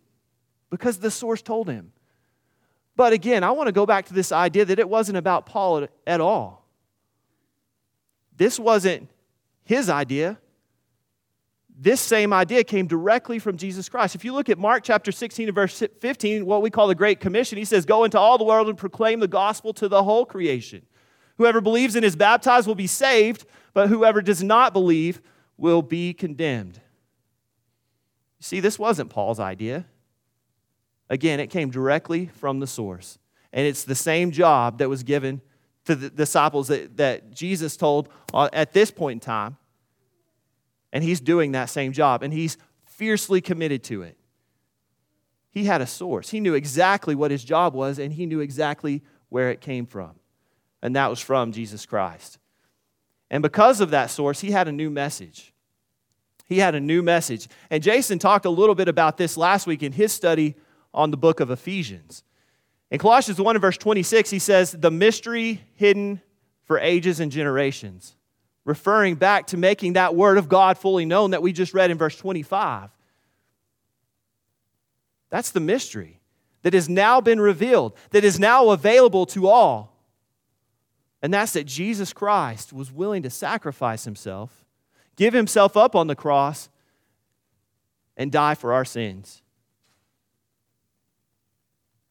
because 0.71 0.99
the 0.99 1.11
source 1.11 1.43
told 1.43 1.69
him. 1.69 1.93
But 2.97 3.13
again, 3.13 3.45
I 3.45 3.53
want 3.53 3.69
to 3.69 3.73
go 3.73 3.87
back 3.87 4.07
to 4.07 4.15
this 4.15 4.33
idea 4.33 4.65
that 4.65 4.79
it 4.79 4.89
wasn't 4.89 5.19
about 5.19 5.47
Paul 5.47 5.87
at 6.07 6.21
all. 6.21 6.67
This 8.37 8.59
wasn't 8.59 9.09
his 9.65 9.89
idea, 9.89 10.39
this 11.81 12.01
same 12.01 12.33
idea 12.33 12.65
came 12.65 12.89
directly 12.89 13.39
from 13.39 13.57
Jesus 13.57 13.89
Christ. 13.89 14.17
If 14.17 14.25
you 14.25 14.33
look 14.35 14.49
at 14.49 14.59
Mark 14.59 14.83
chapter 14.83 15.13
16 15.13 15.47
and 15.49 15.55
verse 15.55 15.81
15, 16.01 16.45
what 16.45 16.61
we 16.61 16.71
call 16.71 16.89
the 16.89 16.95
Great 16.97 17.21
Commission, 17.21 17.57
he 17.57 17.65
says, 17.65 17.87
Go 17.87 18.03
into 18.03 18.19
all 18.19 18.37
the 18.37 18.45
world 18.45 18.69
and 18.69 18.77
proclaim 18.77 19.21
the 19.21 19.29
gospel 19.29 19.73
to 19.75 19.87
the 19.87 20.03
whole 20.03 20.27
creation. 20.27 20.85
Whoever 21.37 21.61
believes 21.61 21.95
and 21.95 22.05
is 22.05 22.17
baptized 22.17 22.67
will 22.67 22.75
be 22.75 22.89
saved, 22.89 23.47
but 23.75 23.89
whoever 23.89 24.21
does 24.21 24.43
not 24.43 24.73
believe 24.73 25.23
will 25.57 25.83
be 25.83 26.13
condemned. 26.13 26.81
You 28.39 28.45
see, 28.45 28.59
this 28.59 28.77
wasn't 28.77 29.11
Paul's 29.11 29.39
idea. 29.39 29.87
Again, 31.09 31.39
it 31.39 31.47
came 31.47 31.71
directly 31.71 32.27
from 32.27 32.59
the 32.59 32.67
source. 32.67 33.21
And 33.53 33.67
it's 33.67 33.85
the 33.85 33.95
same 33.95 34.33
job 34.33 34.79
that 34.79 34.89
was 34.89 35.05
given 35.05 35.41
to 35.85 35.95
the 35.95 36.11
disciples 36.11 36.69
that, 36.69 36.97
that 36.97 37.31
Jesus 37.33 37.77
told 37.77 38.09
uh, 38.35 38.49
at 38.53 38.73
this 38.73 38.91
point 38.91 39.17
in 39.17 39.21
time 39.21 39.57
and 40.93 41.05
he's 41.05 41.21
doing 41.21 41.53
that 41.53 41.71
same 41.71 41.93
job, 41.93 42.23
and 42.23 42.33
he's 42.33 42.57
fiercely 42.85 43.41
committed 43.41 43.85
to 43.85 44.03
it. 44.03 44.17
He 45.51 45.65
had 45.65 45.81
a 45.81 45.87
source. 45.87 46.31
He 46.31 46.41
knew 46.41 46.55
exactly 46.55 47.15
what 47.15 47.31
his 47.31 47.45
job 47.45 47.75
was, 47.75 47.99
and 47.99 48.13
he 48.13 48.27
knew 48.27 48.41
exactly 48.41 49.03
where 49.29 49.51
it 49.51 49.61
came 49.61 49.87
from. 49.87 50.13
And 50.83 50.95
that 50.97 51.09
was 51.09 51.21
from 51.21 51.53
Jesus 51.53 51.87
Christ. 51.87 52.39
And 53.31 53.43
because 53.43 53.81
of 53.81 53.91
that 53.91 54.11
source, 54.11 54.41
he 54.41 54.51
had 54.51 54.69
a 54.69 54.73
new 54.73 54.91
message. 54.91 55.53
He 56.47 56.59
had 56.59 56.75
a 56.75 56.81
new 56.81 57.03
message. 57.03 57.49
And 57.71 57.83
Jason 57.83 58.19
talked 58.19 58.47
a 58.47 58.51
little 58.51 58.75
bit 58.75 58.89
about 58.89 59.19
this 59.19 59.37
last 59.37 59.67
week 59.67 59.83
in 59.83 59.93
his 59.93 60.13
study 60.13 60.55
on 60.95 61.11
the 61.11 61.17
book 61.17 61.41
of 61.41 61.51
Ephesians. 61.51 62.23
In 62.91 62.99
Colossians 62.99 63.41
1 63.41 63.59
verse 63.59 63.77
26, 63.77 64.31
he 64.31 64.39
says, 64.39 64.73
The 64.73 64.91
mystery 64.91 65.63
hidden 65.75 66.23
for 66.65 66.79
ages 66.79 67.21
and 67.21 67.31
generations 67.31 68.17
referring 68.69 69.15
back 69.15 69.47
to 69.47 69.57
making 69.57 69.95
that 69.95 70.15
word 70.15 70.37
of 70.37 70.47
God 70.47 70.77
fully 70.77 71.07
known 71.07 71.31
that 71.31 71.41
we 71.41 71.55
just 71.55 71.73
read 71.73 71.91
in 71.91 71.97
verse 71.97 72.17
25. 72.17 72.91
That's 75.31 75.51
the 75.51 75.61
mystery 75.61 76.21
that 76.63 76.75
has 76.75 76.87
now 76.87 77.23
been 77.23 77.41
revealed, 77.41 77.97
that 78.11 78.25
is 78.25 78.39
now 78.39 78.69
available 78.69 79.25
to 79.27 79.49
all. 79.49 79.97
And 81.23 81.33
that's 81.33 81.55
that 81.55 81.65
Jesus 81.65 82.13
Christ 82.13 82.73
was 82.73 82.93
willing 82.93 83.23
to 83.23 83.31
sacrifice 83.31 84.05
himself, 84.05 84.67
give 85.17 85.33
himself 85.33 85.75
up 85.75 85.97
on 85.97 86.07
the 86.07 86.15
cross, 86.15 86.69
and 88.19 88.31
die 88.31 88.55
for 88.55 88.75
our 88.75 88.85
sins. 88.85 89.41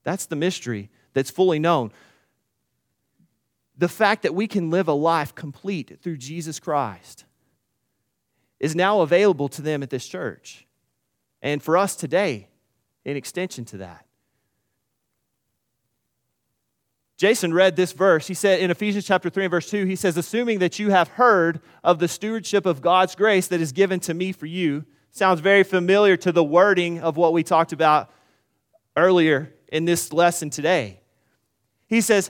That's 0.03 0.25
the 0.25 0.35
mystery 0.35 0.89
that's 1.13 1.29
fully 1.29 1.59
known 1.59 1.91
the 3.77 3.87
fact 3.87 4.23
that 4.23 4.33
we 4.33 4.47
can 4.47 4.69
live 4.69 4.87
a 4.87 4.93
life 4.93 5.35
complete 5.35 5.99
through 6.01 6.17
Jesus 6.17 6.59
Christ 6.59 7.25
is 8.59 8.75
now 8.75 9.01
available 9.01 9.47
to 9.49 9.61
them 9.61 9.83
at 9.83 9.89
this 9.89 10.07
church. 10.07 10.65
And 11.41 11.61
for 11.61 11.77
us 11.77 11.95
today, 11.95 12.47
in 13.05 13.15
extension 13.15 13.65
to 13.65 13.77
that. 13.77 14.05
Jason 17.17 17.53
read 17.53 17.75
this 17.75 17.93
verse. 17.93 18.27
He 18.27 18.35
said 18.35 18.59
in 18.59 18.69
Ephesians 18.69 19.05
chapter 19.05 19.29
3 19.29 19.45
and 19.45 19.51
verse 19.51 19.69
2, 19.69 19.85
he 19.85 19.95
says, 19.95 20.17
Assuming 20.17 20.59
that 20.59 20.77
you 20.77 20.91
have 20.91 21.07
heard 21.09 21.61
of 21.83 21.97
the 21.97 22.07
stewardship 22.07 22.65
of 22.65 22.81
God's 22.81 23.15
grace 23.15 23.47
that 23.47 23.61
is 23.61 23.71
given 23.71 23.99
to 24.01 24.13
me 24.13 24.31
for 24.31 24.45
you, 24.45 24.85
sounds 25.11 25.39
very 25.39 25.63
familiar 25.63 26.15
to 26.17 26.31
the 26.31 26.43
wording 26.43 26.99
of 26.99 27.17
what 27.17 27.33
we 27.33 27.41
talked 27.41 27.73
about 27.73 28.11
earlier 28.95 29.53
in 29.71 29.85
this 29.85 30.13
lesson 30.13 30.49
today. 30.51 30.99
He 31.87 32.01
says, 32.01 32.29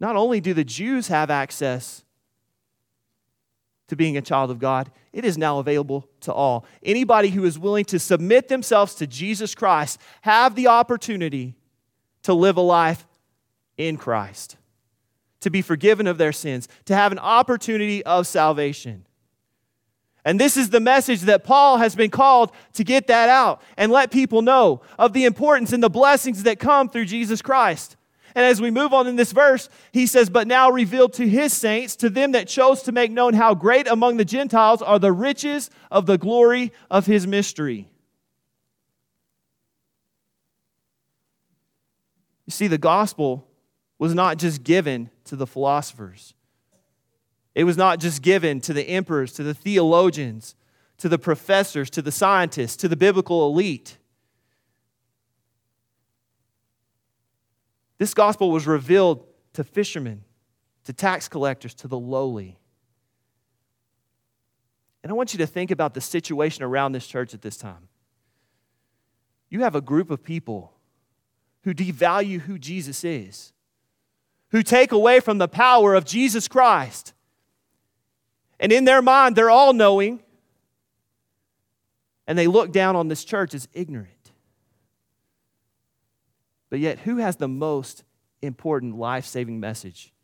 not 0.00 0.16
only 0.16 0.40
do 0.40 0.54
the 0.54 0.64
Jews 0.64 1.08
have 1.08 1.30
access 1.30 2.02
to 3.88 3.96
being 3.96 4.16
a 4.16 4.22
child 4.22 4.50
of 4.50 4.58
God, 4.58 4.90
it 5.12 5.24
is 5.24 5.36
now 5.36 5.58
available 5.58 6.08
to 6.20 6.32
all. 6.32 6.64
Anybody 6.82 7.28
who 7.28 7.44
is 7.44 7.58
willing 7.58 7.84
to 7.86 7.98
submit 7.98 8.48
themselves 8.48 8.94
to 8.96 9.06
Jesus 9.06 9.54
Christ 9.54 10.00
have 10.22 10.54
the 10.54 10.68
opportunity 10.68 11.54
to 12.22 12.32
live 12.32 12.56
a 12.56 12.62
life 12.62 13.06
in 13.76 13.96
Christ, 13.96 14.56
to 15.40 15.50
be 15.50 15.62
forgiven 15.62 16.06
of 16.06 16.18
their 16.18 16.32
sins, 16.32 16.68
to 16.86 16.94
have 16.94 17.12
an 17.12 17.18
opportunity 17.18 18.02
of 18.04 18.26
salvation. 18.26 19.04
And 20.24 20.38
this 20.38 20.56
is 20.56 20.70
the 20.70 20.80
message 20.80 21.22
that 21.22 21.44
Paul 21.44 21.78
has 21.78 21.94
been 21.94 22.10
called 22.10 22.52
to 22.74 22.84
get 22.84 23.06
that 23.06 23.28
out 23.28 23.62
and 23.76 23.90
let 23.90 24.10
people 24.10 24.42
know 24.42 24.82
of 24.98 25.14
the 25.14 25.24
importance 25.24 25.72
and 25.72 25.82
the 25.82 25.90
blessings 25.90 26.42
that 26.42 26.58
come 26.58 26.88
through 26.88 27.06
Jesus 27.06 27.40
Christ. 27.42 27.96
And 28.34 28.44
as 28.44 28.60
we 28.60 28.70
move 28.70 28.92
on 28.92 29.06
in 29.06 29.16
this 29.16 29.32
verse, 29.32 29.68
he 29.92 30.06
says, 30.06 30.30
But 30.30 30.46
now 30.46 30.70
revealed 30.70 31.12
to 31.14 31.28
his 31.28 31.52
saints, 31.52 31.96
to 31.96 32.10
them 32.10 32.32
that 32.32 32.48
chose 32.48 32.82
to 32.82 32.92
make 32.92 33.10
known 33.10 33.34
how 33.34 33.54
great 33.54 33.86
among 33.86 34.16
the 34.16 34.24
Gentiles 34.24 34.82
are 34.82 34.98
the 34.98 35.12
riches 35.12 35.70
of 35.90 36.06
the 36.06 36.18
glory 36.18 36.72
of 36.90 37.06
his 37.06 37.26
mystery. 37.26 37.88
You 42.46 42.52
see, 42.52 42.66
the 42.66 42.78
gospel 42.78 43.46
was 43.98 44.14
not 44.14 44.38
just 44.38 44.64
given 44.64 45.10
to 45.24 45.36
the 45.36 45.46
philosophers, 45.46 46.34
it 47.54 47.64
was 47.64 47.76
not 47.76 48.00
just 48.00 48.22
given 48.22 48.60
to 48.62 48.72
the 48.72 48.88
emperors, 48.88 49.32
to 49.34 49.42
the 49.42 49.54
theologians, 49.54 50.54
to 50.98 51.08
the 51.08 51.18
professors, 51.18 51.90
to 51.90 52.02
the 52.02 52.12
scientists, 52.12 52.76
to 52.76 52.88
the 52.88 52.96
biblical 52.96 53.46
elite. 53.46 53.98
This 58.00 58.14
gospel 58.14 58.50
was 58.50 58.66
revealed 58.66 59.26
to 59.52 59.62
fishermen, 59.62 60.24
to 60.84 60.92
tax 60.94 61.28
collectors, 61.28 61.74
to 61.74 61.86
the 61.86 61.98
lowly. 61.98 62.58
And 65.02 65.12
I 65.12 65.14
want 65.14 65.34
you 65.34 65.38
to 65.40 65.46
think 65.46 65.70
about 65.70 65.92
the 65.92 66.00
situation 66.00 66.64
around 66.64 66.92
this 66.92 67.06
church 67.06 67.34
at 67.34 67.42
this 67.42 67.58
time. 67.58 67.88
You 69.50 69.60
have 69.60 69.74
a 69.74 69.82
group 69.82 70.10
of 70.10 70.24
people 70.24 70.72
who 71.64 71.74
devalue 71.74 72.40
who 72.40 72.58
Jesus 72.58 73.04
is, 73.04 73.52
who 74.48 74.62
take 74.62 74.92
away 74.92 75.20
from 75.20 75.36
the 75.36 75.46
power 75.46 75.94
of 75.94 76.06
Jesus 76.06 76.48
Christ. 76.48 77.12
And 78.58 78.72
in 78.72 78.86
their 78.86 79.02
mind, 79.02 79.36
they're 79.36 79.50
all 79.50 79.74
knowing, 79.74 80.20
and 82.26 82.38
they 82.38 82.46
look 82.46 82.72
down 82.72 82.96
on 82.96 83.08
this 83.08 83.24
church 83.24 83.52
as 83.52 83.68
ignorant. 83.74 84.19
But 86.70 86.78
yet, 86.78 87.00
who 87.00 87.16
has 87.18 87.36
the 87.36 87.48
most 87.48 88.04
important 88.40 88.96
life 88.96 89.26
saving 89.26 89.60
message? 89.60 90.14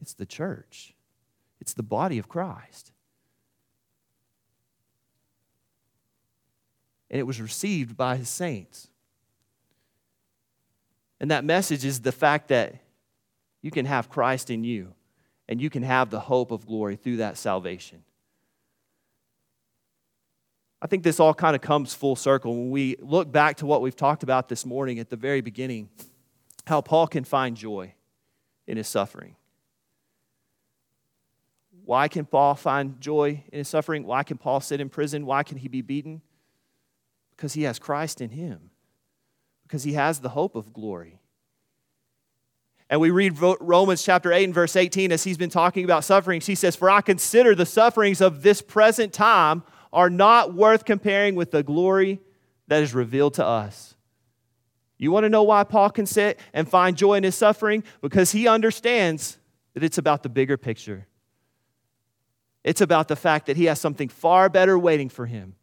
It's 0.00 0.14
the 0.14 0.26
church, 0.26 0.94
it's 1.60 1.74
the 1.74 1.82
body 1.82 2.18
of 2.18 2.28
Christ. 2.28 2.92
and 7.12 7.20
it 7.20 7.24
was 7.24 7.40
received 7.40 7.94
by 7.94 8.16
his 8.16 8.30
saints. 8.30 8.88
And 11.20 11.30
that 11.30 11.44
message 11.44 11.84
is 11.84 12.00
the 12.00 12.10
fact 12.10 12.48
that 12.48 12.74
you 13.60 13.70
can 13.70 13.84
have 13.84 14.08
Christ 14.08 14.50
in 14.50 14.64
you 14.64 14.94
and 15.46 15.60
you 15.60 15.68
can 15.68 15.82
have 15.82 16.08
the 16.08 16.18
hope 16.18 16.50
of 16.50 16.66
glory 16.66 16.96
through 16.96 17.18
that 17.18 17.36
salvation. 17.36 18.02
I 20.82 20.88
think 20.88 21.04
this 21.04 21.20
all 21.20 21.32
kind 21.32 21.54
of 21.54 21.62
comes 21.62 21.94
full 21.94 22.16
circle 22.16 22.56
when 22.56 22.70
we 22.70 22.96
look 22.98 23.30
back 23.30 23.58
to 23.58 23.66
what 23.66 23.82
we've 23.82 23.94
talked 23.94 24.24
about 24.24 24.48
this 24.48 24.66
morning 24.66 24.98
at 24.98 25.10
the 25.10 25.16
very 25.16 25.40
beginning 25.40 25.88
how 26.66 26.80
Paul 26.80 27.06
can 27.06 27.22
find 27.22 27.56
joy 27.56 27.94
in 28.66 28.76
his 28.76 28.88
suffering. 28.88 29.36
Why 31.84 32.08
can 32.08 32.24
Paul 32.24 32.56
find 32.56 33.00
joy 33.00 33.44
in 33.52 33.58
his 33.58 33.68
suffering? 33.68 34.04
Why 34.04 34.24
can 34.24 34.38
Paul 34.38 34.60
sit 34.60 34.80
in 34.80 34.88
prison? 34.88 35.24
Why 35.24 35.44
can 35.44 35.56
he 35.56 35.68
be 35.68 35.82
beaten? 35.82 36.20
Because 37.36 37.52
he 37.52 37.62
has 37.62 37.78
Christ 37.78 38.20
in 38.20 38.30
him, 38.30 38.70
because 39.62 39.84
he 39.84 39.92
has 39.92 40.18
the 40.20 40.30
hope 40.30 40.56
of 40.56 40.72
glory. 40.72 41.20
And 42.90 43.00
we 43.00 43.10
read 43.10 43.38
Romans 43.38 44.02
chapter 44.02 44.32
8 44.32 44.44
and 44.44 44.54
verse 44.54 44.76
18 44.76 45.12
as 45.12 45.24
he's 45.24 45.38
been 45.38 45.50
talking 45.50 45.84
about 45.84 46.04
sufferings. 46.04 46.46
He 46.46 46.54
says, 46.56 46.76
For 46.76 46.90
I 46.90 47.00
consider 47.00 47.54
the 47.54 47.66
sufferings 47.66 48.20
of 48.20 48.42
this 48.42 48.62
present 48.62 49.12
time 49.12 49.62
are 49.92 50.10
not 50.10 50.54
worth 50.54 50.84
comparing 50.84 51.34
with 51.34 51.50
the 51.50 51.62
glory 51.62 52.20
that 52.68 52.82
is 52.82 52.94
revealed 52.94 53.34
to 53.34 53.44
us. 53.44 53.94
You 54.98 55.10
want 55.10 55.24
to 55.24 55.28
know 55.28 55.42
why 55.42 55.64
Paul 55.64 55.90
can 55.90 56.06
sit 56.06 56.38
and 56.52 56.68
find 56.68 56.96
joy 56.96 57.14
in 57.14 57.24
his 57.24 57.34
suffering? 57.34 57.82
Because 58.00 58.30
he 58.32 58.46
understands 58.46 59.36
that 59.74 59.82
it's 59.82 59.98
about 59.98 60.22
the 60.22 60.28
bigger 60.28 60.56
picture. 60.56 61.06
It's 62.62 62.80
about 62.80 63.08
the 63.08 63.16
fact 63.16 63.46
that 63.46 63.56
he 63.56 63.64
has 63.64 63.80
something 63.80 64.08
far 64.08 64.48
better 64.48 64.78
waiting 64.78 65.08
for 65.08 65.26
him 65.26 65.56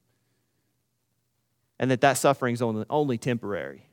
and 1.79 1.89
that 1.89 2.01
that 2.01 2.17
suffering 2.17 2.53
is 2.53 2.61
only, 2.61 2.85
only 2.89 3.17
temporary. 3.17 3.87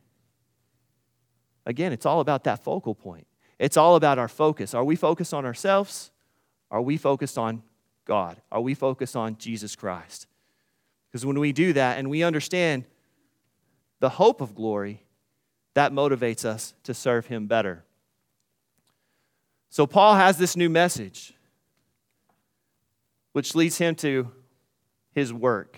Again, 1.64 1.92
it's 1.92 2.07
all 2.07 2.20
about 2.20 2.44
that 2.44 2.64
focal 2.64 2.94
point. 2.94 3.27
It's 3.59 3.77
all 3.77 3.96
about 3.96 4.18
our 4.18 4.29
focus. 4.29 4.75
Are 4.75 4.85
we 4.85 4.96
focused 4.96 5.33
on 5.33 5.44
ourselves? 5.44 6.11
Are 6.70 6.83
we 6.83 6.96
focused 6.96 7.38
on 7.38 7.62
God? 8.06 8.40
Are 8.50 8.60
we 8.60 8.72
focused 8.72 9.14
on 9.14 9.36
Jesus 9.36 9.76
Christ? 9.76 10.26
Because 11.10 11.26
when 11.26 11.38
we 11.38 11.52
do 11.52 11.74
that 11.74 11.98
and 11.98 12.08
we 12.08 12.22
understand 12.22 12.84
the 14.00 14.08
hope 14.08 14.40
of 14.40 14.54
glory, 14.54 15.02
that 15.74 15.92
motivates 15.92 16.44
us 16.44 16.72
to 16.84 16.94
serve 16.94 17.26
Him 17.26 17.46
better. 17.46 17.84
So, 19.68 19.86
Paul 19.86 20.14
has 20.14 20.38
this 20.38 20.56
new 20.56 20.70
message 20.70 21.34
which 23.36 23.54
leads 23.54 23.76
him 23.76 23.94
to 23.94 24.32
his 25.12 25.30
work. 25.30 25.76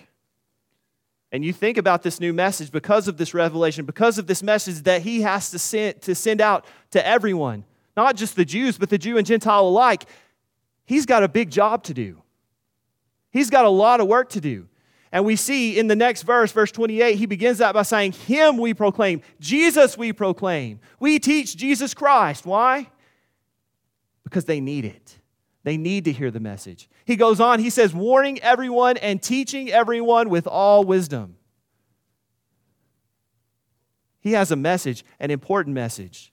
And 1.32 1.44
you 1.44 1.52
think 1.52 1.76
about 1.76 2.04
this 2.04 2.20
new 2.20 2.32
message 2.32 2.70
because 2.70 3.08
of 3.08 3.16
this 3.16 3.34
revelation, 3.34 3.84
because 3.84 4.16
of 4.16 4.28
this 4.28 4.44
message 4.44 4.84
that 4.84 5.02
he 5.02 5.22
has 5.22 5.50
to 5.50 5.58
send, 5.58 6.00
to 6.02 6.14
send 6.14 6.40
out 6.40 6.66
to 6.92 7.04
everyone, 7.04 7.64
not 7.96 8.14
just 8.14 8.36
the 8.36 8.44
Jews, 8.44 8.78
but 8.78 8.90
the 8.90 8.96
Jew 8.96 9.18
and 9.18 9.26
Gentile 9.26 9.66
alike. 9.66 10.04
He's 10.88 11.05
got 11.05 11.22
a 11.22 11.29
big 11.29 11.51
job 11.51 11.83
to 11.85 11.92
do. 11.92 12.22
He's 13.31 13.51
got 13.51 13.66
a 13.66 13.68
lot 13.68 14.01
of 14.01 14.07
work 14.07 14.31
to 14.31 14.40
do. 14.40 14.68
And 15.12 15.27
we 15.27 15.37
see 15.37 15.79
in 15.79 15.87
the 15.87 15.94
next 15.94 16.22
verse, 16.22 16.51
verse 16.51 16.72
28, 16.72 17.14
he 17.16 17.27
begins 17.27 17.59
that 17.59 17.74
by 17.74 17.83
saying, 17.83 18.12
Him 18.12 18.57
we 18.57 18.72
proclaim, 18.72 19.20
Jesus 19.38 19.98
we 19.98 20.14
proclaim. 20.14 20.81
We 20.98 21.18
teach 21.18 21.59
Jesus 21.59 21.92
Christ. 21.92 22.46
Why? 22.46 22.90
Because 24.24 24.46
they 24.46 24.61
need 24.61 24.87
it. 24.87 25.18
They 25.62 25.77
need 25.77 26.07
to 26.07 26.12
hear 26.12 26.31
the 26.31 26.40
message. 26.40 26.88
He 27.05 27.16
goes 27.16 27.38
on, 27.38 27.61
he 27.61 27.68
says, 27.68 27.92
warning 27.92 28.40
everyone 28.40 28.96
and 28.96 29.22
teaching 29.22 29.70
everyone 29.70 30.31
with 30.31 30.46
all 30.46 30.85
wisdom. 30.85 31.37
He 34.20 34.33
has 34.33 34.51
a 34.51 34.57
message, 34.57 35.05
an 35.20 35.31
important 35.31 35.74
message, 35.74 36.33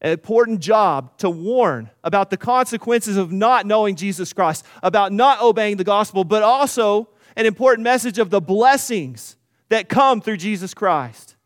important 0.00 0.60
job 0.60 1.18
to 1.18 1.28
warn 1.28 1.90
about 2.04 2.30
the 2.30 2.36
consequences 2.36 3.16
of 3.16 3.32
not 3.32 3.66
knowing 3.66 3.96
Jesus 3.96 4.32
Christ, 4.32 4.64
about 4.82 5.12
not 5.12 5.42
obeying 5.42 5.76
the 5.76 5.84
gospel, 5.84 6.24
but 6.24 6.42
also 6.42 7.08
an 7.36 7.46
important 7.46 7.84
message 7.84 8.18
of 8.18 8.30
the 8.30 8.40
blessings 8.40 9.36
that 9.68 9.88
come 9.88 10.20
through 10.20 10.36
Jesus 10.36 10.72
Christ. 10.72 11.36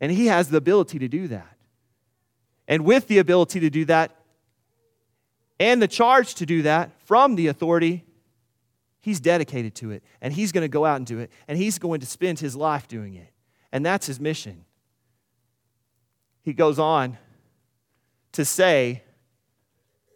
And 0.00 0.12
he 0.12 0.26
has 0.26 0.48
the 0.48 0.58
ability 0.58 0.98
to 0.98 1.08
do 1.08 1.28
that. 1.28 1.56
And 2.68 2.84
with 2.84 3.06
the 3.06 3.18
ability 3.18 3.60
to 3.60 3.70
do 3.70 3.84
that 3.86 4.14
and 5.58 5.80
the 5.80 5.88
charge 5.88 6.34
to 6.34 6.46
do 6.46 6.62
that 6.62 6.90
from 7.04 7.36
the 7.36 7.46
authority, 7.46 8.04
he's 9.00 9.20
dedicated 9.20 9.74
to 9.76 9.92
it. 9.92 10.02
And 10.20 10.34
he's 10.34 10.52
going 10.52 10.62
to 10.62 10.68
go 10.68 10.84
out 10.84 10.96
and 10.96 11.06
do 11.06 11.18
it. 11.18 11.30
And 11.48 11.56
he's 11.56 11.78
going 11.78 12.00
to 12.00 12.06
spend 12.06 12.40
his 12.40 12.54
life 12.54 12.88
doing 12.88 13.14
it. 13.14 13.32
And 13.72 13.86
that's 13.86 14.06
his 14.06 14.20
mission. 14.20 14.65
He 16.46 16.52
goes 16.52 16.78
on 16.78 17.18
to 18.30 18.44
say 18.44 19.02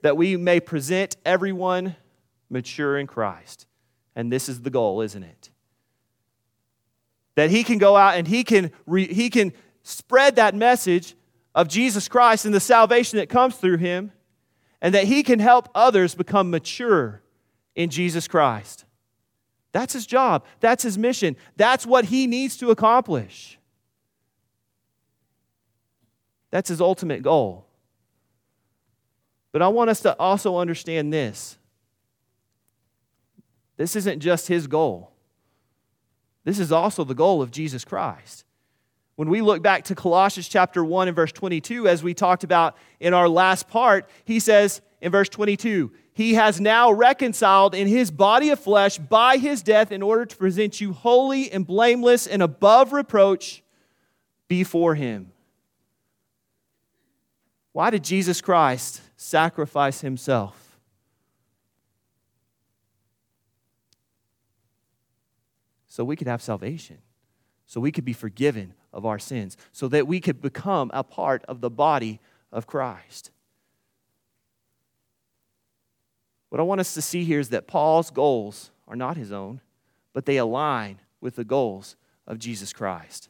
that 0.02 0.16
we 0.16 0.36
may 0.36 0.60
present 0.60 1.16
everyone 1.26 1.96
mature 2.48 2.96
in 2.96 3.08
Christ. 3.08 3.66
And 4.14 4.32
this 4.32 4.48
is 4.48 4.62
the 4.62 4.70
goal, 4.70 5.00
isn't 5.00 5.24
it? 5.24 5.50
That 7.34 7.50
he 7.50 7.64
can 7.64 7.78
go 7.78 7.96
out 7.96 8.14
and 8.14 8.28
he 8.28 8.44
can, 8.44 8.70
re, 8.86 9.12
he 9.12 9.28
can 9.28 9.52
spread 9.82 10.36
that 10.36 10.54
message 10.54 11.16
of 11.52 11.66
Jesus 11.66 12.06
Christ 12.06 12.44
and 12.44 12.54
the 12.54 12.60
salvation 12.60 13.18
that 13.18 13.28
comes 13.28 13.56
through 13.56 13.78
him, 13.78 14.12
and 14.80 14.94
that 14.94 15.06
he 15.06 15.24
can 15.24 15.40
help 15.40 15.68
others 15.74 16.14
become 16.14 16.48
mature 16.48 17.22
in 17.74 17.90
Jesus 17.90 18.28
Christ. 18.28 18.84
That's 19.72 19.94
his 19.94 20.06
job, 20.06 20.44
that's 20.60 20.84
his 20.84 20.96
mission, 20.96 21.34
that's 21.56 21.84
what 21.84 22.04
he 22.04 22.28
needs 22.28 22.56
to 22.58 22.70
accomplish. 22.70 23.58
That's 26.50 26.68
his 26.68 26.80
ultimate 26.80 27.22
goal. 27.22 27.66
But 29.52 29.62
I 29.62 29.68
want 29.68 29.90
us 29.90 30.00
to 30.00 30.16
also 30.18 30.58
understand 30.58 31.12
this. 31.12 31.56
This 33.76 33.96
isn't 33.96 34.20
just 34.20 34.48
his 34.48 34.66
goal. 34.66 35.12
This 36.44 36.58
is 36.58 36.72
also 36.72 37.04
the 37.04 37.14
goal 37.14 37.42
of 37.42 37.50
Jesus 37.50 37.84
Christ. 37.84 38.44
When 39.16 39.28
we 39.28 39.42
look 39.42 39.62
back 39.62 39.84
to 39.84 39.94
Colossians 39.94 40.48
chapter 40.48 40.84
1 40.84 41.08
and 41.08 41.16
verse 41.16 41.32
22, 41.32 41.88
as 41.88 42.02
we 42.02 42.14
talked 42.14 42.44
about 42.44 42.76
in 43.00 43.12
our 43.12 43.28
last 43.28 43.68
part, 43.68 44.08
he 44.24 44.40
says 44.40 44.80
in 45.00 45.12
verse 45.12 45.28
22, 45.28 45.90
He 46.12 46.34
has 46.34 46.60
now 46.60 46.92
reconciled 46.92 47.74
in 47.74 47.86
His 47.86 48.10
body 48.10 48.50
of 48.50 48.60
flesh 48.60 48.98
by 48.98 49.38
His 49.38 49.62
death 49.62 49.92
in 49.92 50.02
order 50.02 50.26
to 50.26 50.36
present 50.36 50.80
you 50.80 50.92
holy 50.92 51.50
and 51.50 51.66
blameless 51.66 52.26
and 52.26 52.42
above 52.42 52.92
reproach 52.92 53.62
before 54.48 54.94
Him. 54.94 55.32
Why 57.72 57.90
did 57.90 58.04
Jesus 58.04 58.40
Christ 58.40 59.00
sacrifice 59.16 60.00
Himself? 60.00 60.78
So 65.86 66.04
we 66.04 66.16
could 66.16 66.26
have 66.26 66.42
salvation, 66.42 66.98
so 67.66 67.80
we 67.80 67.92
could 67.92 68.04
be 68.04 68.12
forgiven 68.12 68.74
of 68.92 69.06
our 69.06 69.18
sins, 69.18 69.56
so 69.72 69.88
that 69.88 70.06
we 70.06 70.20
could 70.20 70.40
become 70.40 70.90
a 70.94 71.02
part 71.02 71.44
of 71.46 71.60
the 71.60 71.70
body 71.70 72.20
of 72.52 72.66
Christ. 72.66 73.30
What 76.50 76.60
I 76.60 76.64
want 76.64 76.80
us 76.80 76.94
to 76.94 77.02
see 77.02 77.24
here 77.24 77.38
is 77.38 77.50
that 77.50 77.66
Paul's 77.66 78.10
goals 78.10 78.72
are 78.88 78.96
not 78.96 79.16
his 79.16 79.30
own, 79.30 79.60
but 80.12 80.26
they 80.26 80.36
align 80.36 81.00
with 81.20 81.36
the 81.36 81.44
goals 81.44 81.96
of 82.26 82.38
Jesus 82.38 82.72
Christ. 82.72 83.29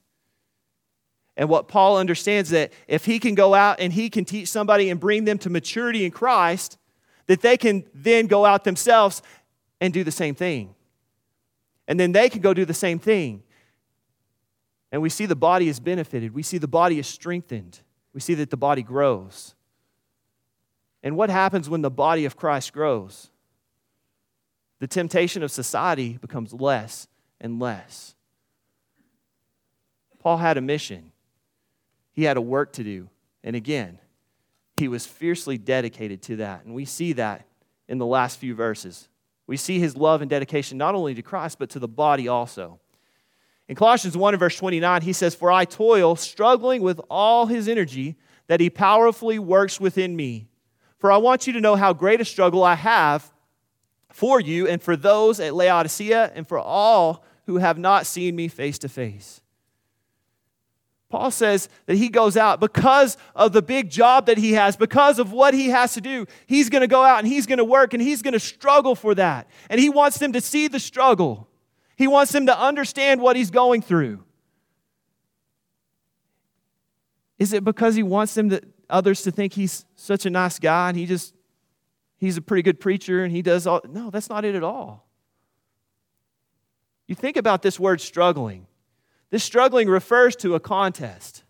And 1.40 1.48
what 1.48 1.68
Paul 1.68 1.96
understands 1.96 2.50
is 2.50 2.53
that 2.53 2.72
if 2.87 3.07
he 3.07 3.18
can 3.18 3.35
go 3.35 3.55
out 3.55 3.81
and 3.81 3.94
he 3.94 4.11
can 4.11 4.26
teach 4.26 4.48
somebody 4.48 4.90
and 4.90 5.00
bring 5.00 5.24
them 5.24 5.38
to 5.38 5.48
maturity 5.48 6.05
in 6.05 6.11
Christ, 6.11 6.76
that 7.29 7.40
they 7.40 7.57
can 7.57 7.85
then 7.94 8.26
go 8.26 8.44
out 8.44 8.64
themselves 8.64 9.22
and 9.81 9.90
do 9.90 10.05
the 10.05 10.11
same 10.11 10.35
thing. 10.35 10.74
And 11.88 11.98
then 11.98 12.12
they 12.12 12.29
can 12.29 12.42
go 12.42 12.53
do 12.53 12.66
the 12.66 12.74
same 12.74 12.98
thing. 12.98 13.42
And 14.92 15.00
we 15.00 15.09
see 15.09 15.24
the 15.24 15.35
body 15.35 15.70
is 15.70 15.81
benefited. 15.81 16.35
We 16.35 16.42
see 16.42 16.59
the 16.59 16.68
body 16.68 16.98
is 16.98 17.07
strengthened. 17.07 17.81
We 18.12 18.20
see 18.20 18.35
that 18.35 18.50
the 18.50 18.59
body 18.59 18.83
grows. 18.83 19.55
And 21.03 21.16
what 21.16 21.31
happens 21.31 21.70
when 21.70 21.81
the 21.81 21.90
body 21.90 22.26
of 22.26 22.37
Christ 22.37 22.74
grows? 22.74 23.31
The 24.79 24.87
temptation 24.87 25.42
of 25.42 25.50
society 25.50 26.18
becomes 26.20 26.53
less 26.53 27.09
and 27.40 27.59
less. 27.59 28.14
Paul 30.18 30.37
had 30.37 30.59
a 30.59 30.61
mission, 30.61 31.10
he 32.12 32.25
had 32.25 32.37
a 32.37 32.40
work 32.40 32.73
to 32.75 32.85
do. 32.85 33.09
And 33.42 33.57
again, 33.57 33.99
he 34.77 34.88
was 34.88 35.07
fiercely 35.07 35.59
dedicated 35.59 36.23
to 36.23 36.37
that. 36.37 36.64
And 36.64 36.75
we 36.75 36.85
see 36.85 37.12
that 37.14 37.46
in 37.88 37.99
the 37.99 38.07
last 38.07 38.38
few 38.38 38.55
verses. 38.55 39.09
We 39.46 39.57
see 39.57 39.79
his 39.79 39.96
love 39.96 40.20
and 40.23 40.31
dedication 40.31 40.79
not 40.79 40.94
only 40.94 41.14
to 41.14 41.23
Christ, 41.23 41.59
but 41.59 41.70
to 41.70 41.79
the 41.79 41.88
body 41.88 42.29
also. 42.29 42.81
In 43.68 43.77
Colossians 43.77 44.16
1 44.16 44.35
and 44.35 44.38
verse 44.38 44.57
29, 44.57 45.03
he 45.03 45.12
says, 45.12 45.35
For 45.35 45.53
I 45.53 45.64
toil, 45.64 46.16
struggling 46.16 46.83
with 46.83 47.01
all 47.09 47.46
his 47.46 47.68
energy 47.68 48.16
that 48.46 48.61
he 48.61 48.70
powerfully 48.70 49.38
works 49.38 49.81
within 49.81 50.16
me. 50.16 50.49
For 50.99 51.11
I 51.12 51.18
want 51.18 51.46
you 51.46 51.53
to 51.55 51.61
know 51.61 51.77
how 51.77 51.92
great 51.92 52.20
a 52.20 52.25
struggle 52.25 52.62
I 52.62 52.75
have 52.75 53.33
for 54.12 54.40
you 54.40 54.66
and 54.66 54.83
for 54.83 54.96
those 54.96 55.40
at 55.40 55.55
Laodicea 55.55 56.33
and 56.35 56.46
for 56.46 56.59
all 56.59 57.25
who 57.46 57.59
have 57.59 57.79
not 57.79 58.07
seen 58.07 58.37
me 58.37 58.49
face 58.49 58.79
to 58.81 58.88
face. 58.88 59.40
Paul 61.11 61.33
says 61.33 61.68
that 61.87 61.96
he 61.96 62.09
goes 62.09 62.37
out 62.37 62.61
because 62.61 63.16
of 63.35 63.53
the 63.53 63.62
big 63.62 63.90
job 63.90 64.27
that 64.27 64.38
he 64.38 64.53
has, 64.53 64.77
because 64.77 65.18
of 65.18 65.33
what 65.33 65.55
he 65.55 65.68
has 65.70 65.94
to 65.94 66.01
do. 66.01 66.25
He's 66.46 66.70
going 66.70 66.83
to 66.83 66.87
go 66.87 67.03
out 67.03 67.18
and 67.18 67.27
he's 67.27 67.46
going 67.46 67.59
to 67.59 67.64
work 67.64 67.92
and 67.92 68.03
he's 68.03 68.23
going 68.23 68.33
to 68.33 68.40
struggle 68.40 68.94
for 68.94 69.16
that. 69.16 69.49
And 69.68 69.81
he 69.81 69.90
wants 69.90 70.18
them 70.18 70.33
to 70.33 70.40
see 70.40 70.68
the 70.68 70.79
struggle, 70.79 71.49
he 71.96 72.07
wants 72.07 72.33
them 72.33 72.46
to 72.46 72.59
understand 72.59 73.20
what 73.20 73.37
he's 73.37 73.51
going 73.51 73.83
through. 73.83 74.25
Is 77.38 77.53
it 77.53 77.64
because 77.64 77.94
he 77.96 78.03
wants 78.03 78.35
them 78.35 78.51
to, 78.51 78.62
others 78.88 79.23
to 79.23 79.31
think 79.31 79.55
he's 79.55 79.87
such 79.96 80.27
a 80.27 80.31
nice 80.31 80.59
guy 80.59 80.90
and 80.90 80.99
he 80.99 81.07
just 81.07 81.35
he's 82.18 82.37
a 82.37 82.42
pretty 82.42 82.62
good 82.62 82.79
preacher 82.79 83.25
and 83.25 83.33
he 83.33 83.40
does 83.40 83.66
all 83.66 83.81
No, 83.88 84.11
that's 84.11 84.29
not 84.29 84.44
it 84.44 84.55
at 84.55 84.62
all. 84.62 85.09
You 87.07 87.14
think 87.16 87.37
about 87.37 87.62
this 87.62 87.81
word 87.81 88.01
struggling. 88.01 88.66
This 89.31 89.45
struggling 89.45 89.88
refers 89.88 90.35
to 90.37 90.55
a 90.55 90.61
contest, 90.61 91.45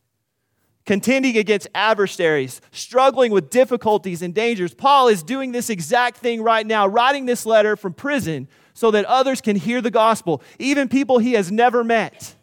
contending 0.85 1.37
against 1.37 1.69
adversaries, 1.75 2.61
struggling 2.73 3.33
with 3.33 3.51
difficulties 3.51 4.23
and 4.23 4.35
dangers. 4.35 4.75
Paul 4.75 5.09
is 5.09 5.23
doing 5.23 5.53
this 5.53 5.71
exact 5.71 6.19
thing 6.19 6.43
right 6.43 6.66
now, 6.66 6.87
writing 6.87 7.27
this 7.27 7.47
letter 7.47 7.77
from 7.77 7.95
prison 7.95 8.49
so 8.75 8.90
that 8.90 9.05
others 9.07 9.40
can 9.40 9.57
hear 9.57 9.81
the 9.81 9.90
gospel, 9.90 10.43
even 10.59 10.88
people 10.88 11.19
he 11.19 11.33
has 11.33 11.51
never 11.51 11.83
met. 11.83 12.35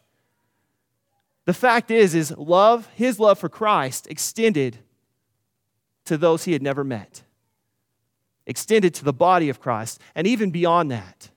The 1.45 1.54
fact 1.54 1.91
is 1.91 2.13
is 2.13 2.36
love, 2.36 2.89
his 2.95 3.19
love 3.19 3.39
for 3.39 3.47
Christ 3.47 4.08
extended 4.08 4.80
to 6.06 6.17
those 6.17 6.43
he 6.43 6.54
had 6.54 6.62
never 6.62 6.84
met. 6.84 7.23
Extended 8.45 8.93
to 8.95 9.04
the 9.04 9.13
body 9.13 9.50
of 9.50 9.60
Christ 9.60 10.02
and 10.15 10.26
even 10.26 10.52
beyond 10.52 10.91
that. 10.91 11.30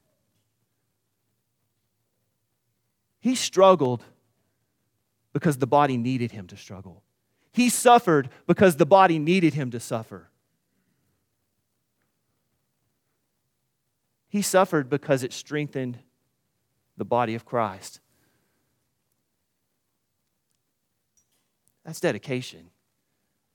He 3.20 3.34
struggled 3.34 4.02
because 5.32 5.58
the 5.58 5.66
body 5.66 5.96
needed 5.96 6.32
him 6.32 6.46
to 6.48 6.56
struggle. 6.56 7.02
He 7.52 7.68
suffered 7.68 8.30
because 8.46 8.76
the 8.76 8.86
body 8.86 9.18
needed 9.18 9.54
him 9.54 9.70
to 9.70 9.80
suffer. 9.80 10.30
He 14.28 14.42
suffered 14.42 14.88
because 14.88 15.22
it 15.22 15.32
strengthened 15.32 15.98
the 16.96 17.04
body 17.04 17.34
of 17.34 17.44
Christ. 17.44 18.00
That's 21.84 22.00
dedication. 22.00 22.70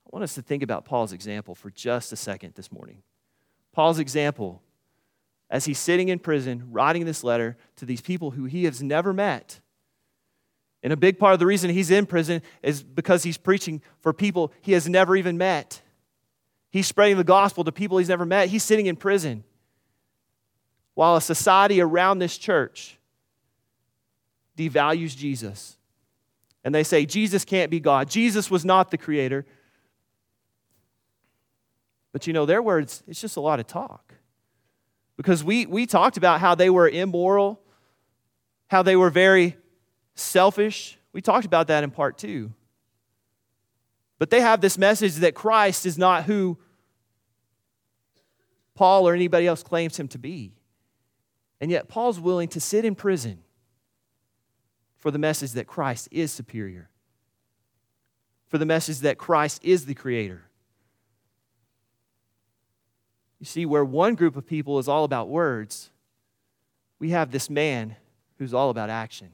I 0.06 0.08
want 0.12 0.24
us 0.24 0.34
to 0.34 0.42
think 0.42 0.62
about 0.62 0.84
Paul's 0.84 1.12
example 1.12 1.54
for 1.54 1.70
just 1.70 2.12
a 2.12 2.16
second 2.16 2.54
this 2.54 2.70
morning. 2.70 3.02
Paul's 3.72 3.98
example 3.98 4.62
as 5.50 5.64
he's 5.64 5.78
sitting 5.78 6.08
in 6.08 6.18
prison 6.18 6.68
writing 6.70 7.04
this 7.04 7.22
letter 7.22 7.56
to 7.76 7.84
these 7.84 8.00
people 8.00 8.32
who 8.32 8.44
he 8.44 8.64
has 8.64 8.82
never 8.82 9.12
met. 9.12 9.60
And 10.82 10.92
a 10.92 10.96
big 10.96 11.18
part 11.18 11.32
of 11.32 11.38
the 11.38 11.46
reason 11.46 11.70
he's 11.70 11.90
in 11.90 12.06
prison 12.06 12.42
is 12.62 12.82
because 12.82 13.22
he's 13.22 13.38
preaching 13.38 13.82
for 14.00 14.12
people 14.12 14.52
he 14.60 14.72
has 14.72 14.88
never 14.88 15.16
even 15.16 15.38
met. 15.38 15.82
He's 16.70 16.86
spreading 16.86 17.16
the 17.16 17.24
gospel 17.24 17.64
to 17.64 17.72
people 17.72 17.98
he's 17.98 18.08
never 18.08 18.26
met. 18.26 18.48
He's 18.48 18.62
sitting 18.62 18.86
in 18.86 18.96
prison 18.96 19.44
while 20.94 21.16
a 21.16 21.20
society 21.20 21.80
around 21.80 22.18
this 22.18 22.38
church 22.38 22.98
devalues 24.56 25.16
Jesus. 25.16 25.76
And 26.64 26.74
they 26.74 26.84
say, 26.84 27.06
Jesus 27.06 27.44
can't 27.44 27.70
be 27.70 27.80
God. 27.80 28.10
Jesus 28.10 28.50
was 28.50 28.64
not 28.64 28.90
the 28.90 28.98
creator. 28.98 29.46
But 32.12 32.26
you 32.26 32.32
know, 32.32 32.46
their 32.46 32.62
words, 32.62 33.02
it's 33.06 33.20
just 33.20 33.36
a 33.36 33.40
lot 33.40 33.60
of 33.60 33.66
talk. 33.66 34.05
Because 35.16 35.42
we, 35.42 35.66
we 35.66 35.86
talked 35.86 36.16
about 36.16 36.40
how 36.40 36.54
they 36.54 36.70
were 36.70 36.88
immoral, 36.88 37.60
how 38.68 38.82
they 38.82 38.96
were 38.96 39.10
very 39.10 39.56
selfish. 40.14 40.98
We 41.12 41.22
talked 41.22 41.46
about 41.46 41.68
that 41.68 41.84
in 41.84 41.90
part 41.90 42.18
two. 42.18 42.52
But 44.18 44.30
they 44.30 44.40
have 44.40 44.60
this 44.60 44.78
message 44.78 45.16
that 45.16 45.34
Christ 45.34 45.86
is 45.86 45.98
not 45.98 46.24
who 46.24 46.58
Paul 48.74 49.08
or 49.08 49.14
anybody 49.14 49.46
else 49.46 49.62
claims 49.62 49.98
him 49.98 50.08
to 50.08 50.18
be. 50.18 50.52
And 51.60 51.70
yet, 51.70 51.88
Paul's 51.88 52.20
willing 52.20 52.48
to 52.48 52.60
sit 52.60 52.84
in 52.84 52.94
prison 52.94 53.38
for 54.98 55.10
the 55.10 55.18
message 55.18 55.52
that 55.52 55.66
Christ 55.66 56.08
is 56.10 56.30
superior, 56.30 56.90
for 58.48 58.58
the 58.58 58.66
message 58.66 58.98
that 59.00 59.16
Christ 59.16 59.64
is 59.64 59.86
the 59.86 59.94
creator. 59.94 60.45
You 63.38 63.46
see, 63.46 63.66
where 63.66 63.84
one 63.84 64.14
group 64.14 64.36
of 64.36 64.46
people 64.46 64.78
is 64.78 64.88
all 64.88 65.04
about 65.04 65.28
words, 65.28 65.90
we 66.98 67.10
have 67.10 67.30
this 67.30 67.50
man 67.50 67.96
who's 68.38 68.54
all 68.54 68.70
about 68.70 68.90
action 68.90 69.30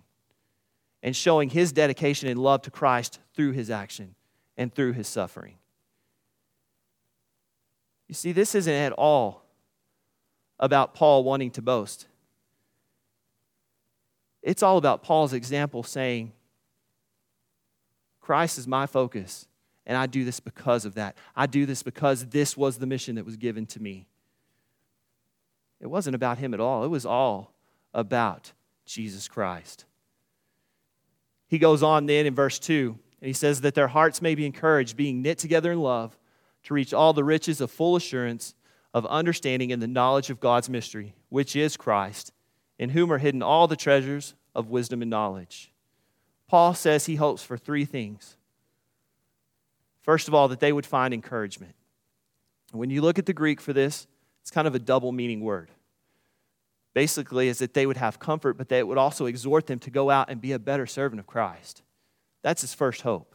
and 1.02 1.14
showing 1.14 1.50
his 1.50 1.72
dedication 1.72 2.28
and 2.28 2.38
love 2.38 2.62
to 2.62 2.70
Christ 2.70 3.18
through 3.34 3.52
his 3.52 3.70
action 3.70 4.14
and 4.56 4.74
through 4.74 4.92
his 4.92 5.08
suffering. 5.08 5.56
You 8.08 8.14
see, 8.14 8.32
this 8.32 8.54
isn't 8.54 8.72
at 8.72 8.92
all 8.92 9.44
about 10.58 10.94
Paul 10.94 11.24
wanting 11.24 11.50
to 11.52 11.62
boast. 11.62 12.06
It's 14.42 14.62
all 14.62 14.76
about 14.76 15.02
Paul's 15.02 15.32
example 15.32 15.82
saying, 15.82 16.32
Christ 18.20 18.58
is 18.58 18.68
my 18.68 18.86
focus. 18.86 19.46
And 19.86 19.96
I 19.96 20.06
do 20.06 20.24
this 20.24 20.40
because 20.40 20.84
of 20.84 20.94
that. 20.94 21.16
I 21.34 21.46
do 21.46 21.66
this 21.66 21.82
because 21.82 22.26
this 22.26 22.56
was 22.56 22.78
the 22.78 22.86
mission 22.86 23.16
that 23.16 23.26
was 23.26 23.36
given 23.36 23.66
to 23.66 23.82
me. 23.82 24.06
It 25.80 25.88
wasn't 25.88 26.14
about 26.14 26.38
him 26.38 26.54
at 26.54 26.60
all, 26.60 26.84
it 26.84 26.88
was 26.88 27.04
all 27.04 27.52
about 27.92 28.52
Jesus 28.86 29.28
Christ. 29.28 29.84
He 31.48 31.58
goes 31.58 31.82
on 31.82 32.06
then 32.06 32.24
in 32.24 32.34
verse 32.34 32.58
2, 32.58 32.98
and 33.20 33.26
he 33.26 33.34
says 33.34 33.60
that 33.60 33.74
their 33.74 33.88
hearts 33.88 34.22
may 34.22 34.34
be 34.34 34.46
encouraged, 34.46 34.96
being 34.96 35.20
knit 35.20 35.38
together 35.38 35.72
in 35.72 35.80
love, 35.80 36.16
to 36.62 36.74
reach 36.74 36.94
all 36.94 37.12
the 37.12 37.24
riches 37.24 37.60
of 37.60 37.70
full 37.70 37.96
assurance 37.96 38.54
of 38.94 39.04
understanding 39.06 39.72
and 39.72 39.82
the 39.82 39.88
knowledge 39.88 40.30
of 40.30 40.40
God's 40.40 40.70
mystery, 40.70 41.14
which 41.28 41.56
is 41.56 41.76
Christ, 41.76 42.32
in 42.78 42.90
whom 42.90 43.12
are 43.12 43.18
hidden 43.18 43.42
all 43.42 43.66
the 43.66 43.76
treasures 43.76 44.34
of 44.54 44.70
wisdom 44.70 45.02
and 45.02 45.10
knowledge. 45.10 45.72
Paul 46.48 46.74
says 46.74 47.06
he 47.06 47.16
hopes 47.16 47.42
for 47.42 47.56
three 47.56 47.84
things. 47.84 48.36
First 50.02 50.28
of 50.28 50.34
all, 50.34 50.48
that 50.48 50.60
they 50.60 50.72
would 50.72 50.86
find 50.86 51.14
encouragement. 51.14 51.74
When 52.72 52.90
you 52.90 53.02
look 53.02 53.18
at 53.18 53.26
the 53.26 53.32
Greek 53.32 53.60
for 53.60 53.72
this, 53.72 54.06
it's 54.40 54.50
kind 54.50 54.66
of 54.66 54.74
a 54.74 54.78
double 54.78 55.12
meaning 55.12 55.40
word. 55.40 55.70
Basically, 56.94 57.48
is 57.48 57.58
that 57.58 57.74
they 57.74 57.86
would 57.86 57.96
have 57.96 58.18
comfort, 58.18 58.54
but 58.58 58.68
that 58.68 58.80
it 58.80 58.86
would 58.86 58.98
also 58.98 59.26
exhort 59.26 59.66
them 59.66 59.78
to 59.80 59.90
go 59.90 60.10
out 60.10 60.28
and 60.28 60.40
be 60.40 60.52
a 60.52 60.58
better 60.58 60.86
servant 60.86 61.20
of 61.20 61.26
Christ. 61.26 61.82
That's 62.42 62.60
his 62.60 62.74
first 62.74 63.02
hope. 63.02 63.34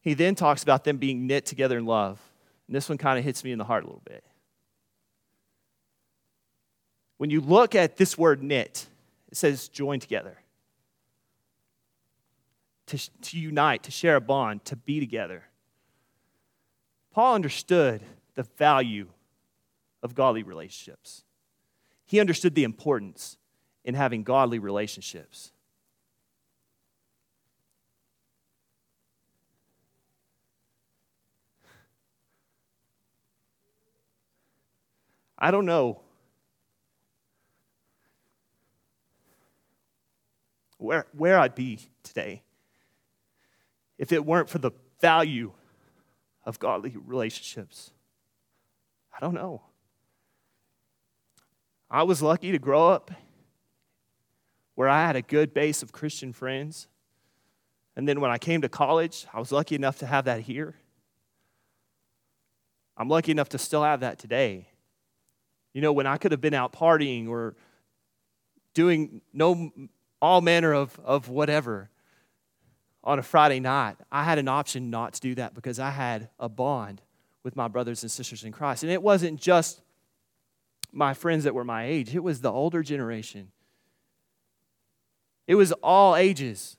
He 0.00 0.14
then 0.14 0.34
talks 0.34 0.62
about 0.62 0.84
them 0.84 0.98
being 0.98 1.26
knit 1.26 1.46
together 1.46 1.78
in 1.78 1.86
love. 1.86 2.20
And 2.66 2.74
this 2.74 2.88
one 2.88 2.98
kind 2.98 3.18
of 3.18 3.24
hits 3.24 3.44
me 3.44 3.52
in 3.52 3.58
the 3.58 3.64
heart 3.64 3.84
a 3.84 3.86
little 3.86 4.02
bit. 4.04 4.24
When 7.18 7.30
you 7.30 7.40
look 7.40 7.74
at 7.74 7.96
this 7.96 8.18
word 8.18 8.42
knit, 8.42 8.86
it 9.30 9.36
says 9.36 9.68
join 9.68 10.00
together 10.00 10.36
to, 12.86 13.20
to 13.22 13.38
unite, 13.38 13.82
to 13.84 13.90
share 13.90 14.16
a 14.16 14.20
bond, 14.20 14.64
to 14.66 14.76
be 14.76 15.00
together. 15.00 15.44
Paul 17.12 17.34
understood 17.34 18.02
the 18.34 18.44
value 18.44 19.08
of 20.02 20.14
godly 20.14 20.42
relationships. 20.42 21.24
He 22.04 22.20
understood 22.20 22.54
the 22.54 22.64
importance 22.64 23.38
in 23.84 23.94
having 23.94 24.22
godly 24.22 24.58
relationships. 24.58 25.52
I 35.38 35.50
don't 35.50 35.66
know 35.66 36.00
where, 40.78 41.06
where 41.12 41.38
I'd 41.38 41.54
be 41.54 41.80
today 42.02 42.42
if 43.98 44.12
it 44.12 44.24
weren't 44.24 44.48
for 44.48 44.58
the 44.58 44.72
value 45.00 45.52
of 46.44 46.58
godly 46.58 46.94
relationships? 47.06 47.90
I 49.16 49.20
don't 49.20 49.34
know. 49.34 49.62
I 51.90 52.02
was 52.02 52.20
lucky 52.20 52.52
to 52.52 52.58
grow 52.58 52.88
up 52.88 53.10
where 54.74 54.88
I 54.88 55.06
had 55.06 55.16
a 55.16 55.22
good 55.22 55.54
base 55.54 55.82
of 55.82 55.92
Christian 55.92 56.32
friends. 56.32 56.88
And 57.96 58.06
then 58.06 58.20
when 58.20 58.30
I 58.30 58.38
came 58.38 58.60
to 58.62 58.68
college, 58.68 59.26
I 59.32 59.38
was 59.38 59.50
lucky 59.50 59.74
enough 59.74 59.98
to 59.98 60.06
have 60.06 60.26
that 60.26 60.40
here. 60.40 60.74
I'm 62.96 63.08
lucky 63.08 63.30
enough 63.32 63.48
to 63.50 63.58
still 63.58 63.82
have 63.82 64.00
that 64.00 64.18
today. 64.18 64.68
You 65.72 65.80
know, 65.80 65.92
when 65.92 66.06
I 66.06 66.16
could 66.16 66.32
have 66.32 66.40
been 66.40 66.54
out 66.54 66.72
partying 66.72 67.28
or 67.28 67.54
doing 68.74 69.22
no 69.32 69.72
all 70.20 70.40
manner 70.40 70.72
of, 70.72 70.98
of 71.04 71.28
whatever, 71.28 71.90
on 73.06 73.20
a 73.20 73.22
Friday 73.22 73.60
night, 73.60 73.96
I 74.10 74.24
had 74.24 74.38
an 74.38 74.48
option 74.48 74.90
not 74.90 75.14
to 75.14 75.20
do 75.20 75.36
that 75.36 75.54
because 75.54 75.78
I 75.78 75.90
had 75.90 76.28
a 76.40 76.48
bond 76.48 77.00
with 77.44 77.54
my 77.54 77.68
brothers 77.68 78.02
and 78.02 78.10
sisters 78.10 78.42
in 78.42 78.50
Christ. 78.50 78.82
And 78.82 78.90
it 78.90 79.00
wasn't 79.00 79.40
just 79.40 79.80
my 80.92 81.14
friends 81.14 81.44
that 81.44 81.54
were 81.54 81.64
my 81.64 81.84
age, 81.84 82.14
it 82.14 82.22
was 82.22 82.40
the 82.40 82.50
older 82.50 82.82
generation. 82.82 83.52
It 85.46 85.54
was 85.54 85.70
all 85.74 86.16
ages 86.16 86.76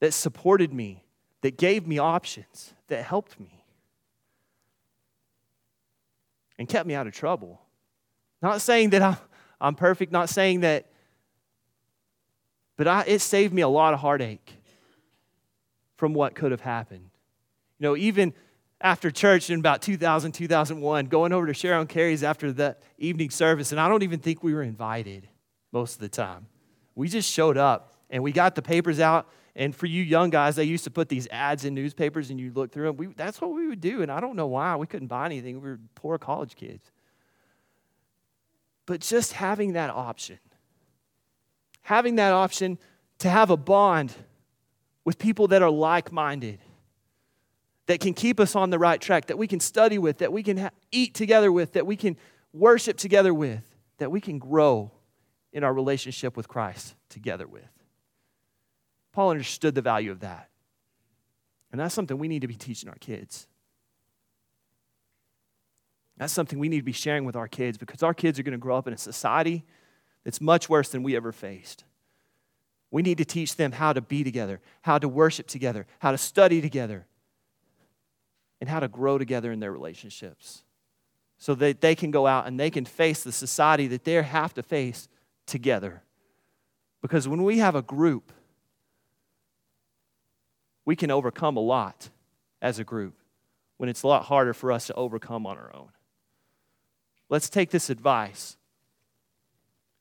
that 0.00 0.14
supported 0.14 0.72
me, 0.72 1.04
that 1.42 1.58
gave 1.58 1.86
me 1.86 1.98
options, 1.98 2.72
that 2.88 3.04
helped 3.04 3.38
me, 3.38 3.64
and 6.58 6.66
kept 6.66 6.86
me 6.86 6.94
out 6.94 7.06
of 7.06 7.12
trouble. 7.12 7.60
Not 8.40 8.62
saying 8.62 8.90
that 8.90 9.20
I'm, 9.60 9.74
perfect, 9.74 10.10
not 10.10 10.30
saying 10.30 10.60
that, 10.60 10.86
but 12.76 12.88
I, 12.88 13.04
it 13.06 13.18
saved 13.18 13.52
me 13.52 13.60
a 13.60 13.68
lot 13.68 13.92
of 13.92 14.00
heartache 14.00 14.61
from 16.02 16.14
what 16.14 16.34
could 16.34 16.50
have 16.50 16.62
happened. 16.62 17.10
You 17.78 17.84
know, 17.84 17.96
even 17.96 18.34
after 18.80 19.08
church 19.08 19.50
in 19.50 19.60
about 19.60 19.82
2000, 19.82 20.32
2001, 20.32 21.06
going 21.06 21.32
over 21.32 21.46
to 21.46 21.54
Sharon 21.54 21.86
Carey's 21.86 22.24
after 22.24 22.50
the 22.50 22.76
evening 22.98 23.30
service, 23.30 23.70
and 23.70 23.80
I 23.80 23.88
don't 23.88 24.02
even 24.02 24.18
think 24.18 24.42
we 24.42 24.52
were 24.52 24.64
invited 24.64 25.28
most 25.70 25.94
of 25.94 26.00
the 26.00 26.08
time. 26.08 26.48
We 26.96 27.06
just 27.06 27.30
showed 27.30 27.56
up 27.56 27.94
and 28.10 28.20
we 28.20 28.32
got 28.32 28.56
the 28.56 28.62
papers 28.62 28.98
out. 28.98 29.28
And 29.54 29.76
for 29.76 29.86
you 29.86 30.02
young 30.02 30.30
guys, 30.30 30.56
they 30.56 30.64
used 30.64 30.82
to 30.82 30.90
put 30.90 31.08
these 31.08 31.28
ads 31.30 31.64
in 31.64 31.72
newspapers 31.72 32.30
and 32.30 32.40
you'd 32.40 32.56
look 32.56 32.72
through 32.72 32.86
them. 32.86 32.96
We, 32.96 33.06
that's 33.06 33.40
what 33.40 33.52
we 33.52 33.68
would 33.68 33.80
do. 33.80 34.02
And 34.02 34.10
I 34.10 34.18
don't 34.18 34.34
know 34.34 34.48
why. 34.48 34.74
We 34.74 34.88
couldn't 34.88 35.06
buy 35.06 35.26
anything. 35.26 35.60
We 35.60 35.70
were 35.70 35.80
poor 35.94 36.18
college 36.18 36.56
kids. 36.56 36.90
But 38.86 39.02
just 39.02 39.34
having 39.34 39.74
that 39.74 39.90
option, 39.90 40.40
having 41.82 42.16
that 42.16 42.32
option 42.32 42.80
to 43.20 43.30
have 43.30 43.50
a 43.50 43.56
bond 43.56 44.12
with 45.04 45.18
people 45.18 45.48
that 45.48 45.62
are 45.62 45.70
like 45.70 46.12
minded, 46.12 46.60
that 47.86 48.00
can 48.00 48.14
keep 48.14 48.38
us 48.38 48.54
on 48.54 48.70
the 48.70 48.78
right 48.78 49.00
track, 49.00 49.26
that 49.26 49.38
we 49.38 49.46
can 49.46 49.60
study 49.60 49.98
with, 49.98 50.18
that 50.18 50.32
we 50.32 50.42
can 50.42 50.56
ha- 50.56 50.70
eat 50.90 51.14
together 51.14 51.50
with, 51.50 51.72
that 51.72 51.86
we 51.86 51.96
can 51.96 52.16
worship 52.52 52.96
together 52.96 53.34
with, 53.34 53.62
that 53.98 54.10
we 54.10 54.20
can 54.20 54.38
grow 54.38 54.92
in 55.52 55.64
our 55.64 55.74
relationship 55.74 56.36
with 56.36 56.48
Christ 56.48 56.94
together 57.08 57.46
with. 57.46 57.62
Paul 59.12 59.30
understood 59.30 59.74
the 59.74 59.82
value 59.82 60.10
of 60.10 60.20
that. 60.20 60.48
And 61.70 61.80
that's 61.80 61.94
something 61.94 62.18
we 62.18 62.28
need 62.28 62.42
to 62.42 62.48
be 62.48 62.54
teaching 62.54 62.88
our 62.88 62.96
kids. 62.96 63.46
That's 66.18 66.32
something 66.32 66.58
we 66.58 66.68
need 66.68 66.78
to 66.78 66.84
be 66.84 66.92
sharing 66.92 67.24
with 67.24 67.36
our 67.36 67.48
kids 67.48 67.78
because 67.78 68.02
our 68.02 68.14
kids 68.14 68.38
are 68.38 68.42
going 68.42 68.52
to 68.52 68.58
grow 68.58 68.76
up 68.76 68.86
in 68.86 68.94
a 68.94 68.98
society 68.98 69.64
that's 70.24 70.40
much 70.40 70.68
worse 70.68 70.88
than 70.90 71.02
we 71.02 71.16
ever 71.16 71.32
faced. 71.32 71.84
We 72.92 73.02
need 73.02 73.18
to 73.18 73.24
teach 73.24 73.56
them 73.56 73.72
how 73.72 73.94
to 73.94 74.02
be 74.02 74.22
together, 74.22 74.60
how 74.82 74.98
to 74.98 75.08
worship 75.08 75.48
together, 75.48 75.86
how 75.98 76.12
to 76.12 76.18
study 76.18 76.60
together, 76.60 77.06
and 78.60 78.68
how 78.68 78.78
to 78.80 78.86
grow 78.86 79.18
together 79.18 79.50
in 79.50 79.58
their 79.58 79.72
relationships 79.72 80.62
so 81.38 81.54
that 81.56 81.80
they 81.80 81.94
can 81.96 82.10
go 82.12 82.26
out 82.26 82.46
and 82.46 82.60
they 82.60 82.70
can 82.70 82.84
face 82.84 83.24
the 83.24 83.32
society 83.32 83.88
that 83.88 84.04
they 84.04 84.22
have 84.22 84.52
to 84.54 84.62
face 84.62 85.08
together. 85.46 86.02
Because 87.00 87.26
when 87.26 87.42
we 87.42 87.58
have 87.58 87.74
a 87.74 87.82
group, 87.82 88.30
we 90.84 90.94
can 90.94 91.10
overcome 91.10 91.56
a 91.56 91.60
lot 91.60 92.10
as 92.60 92.78
a 92.78 92.84
group 92.84 93.14
when 93.78 93.88
it's 93.88 94.02
a 94.02 94.06
lot 94.06 94.26
harder 94.26 94.52
for 94.52 94.70
us 94.70 94.86
to 94.88 94.94
overcome 94.94 95.46
on 95.46 95.56
our 95.56 95.74
own. 95.74 95.88
Let's 97.30 97.48
take 97.48 97.70
this 97.70 97.88
advice 97.88 98.58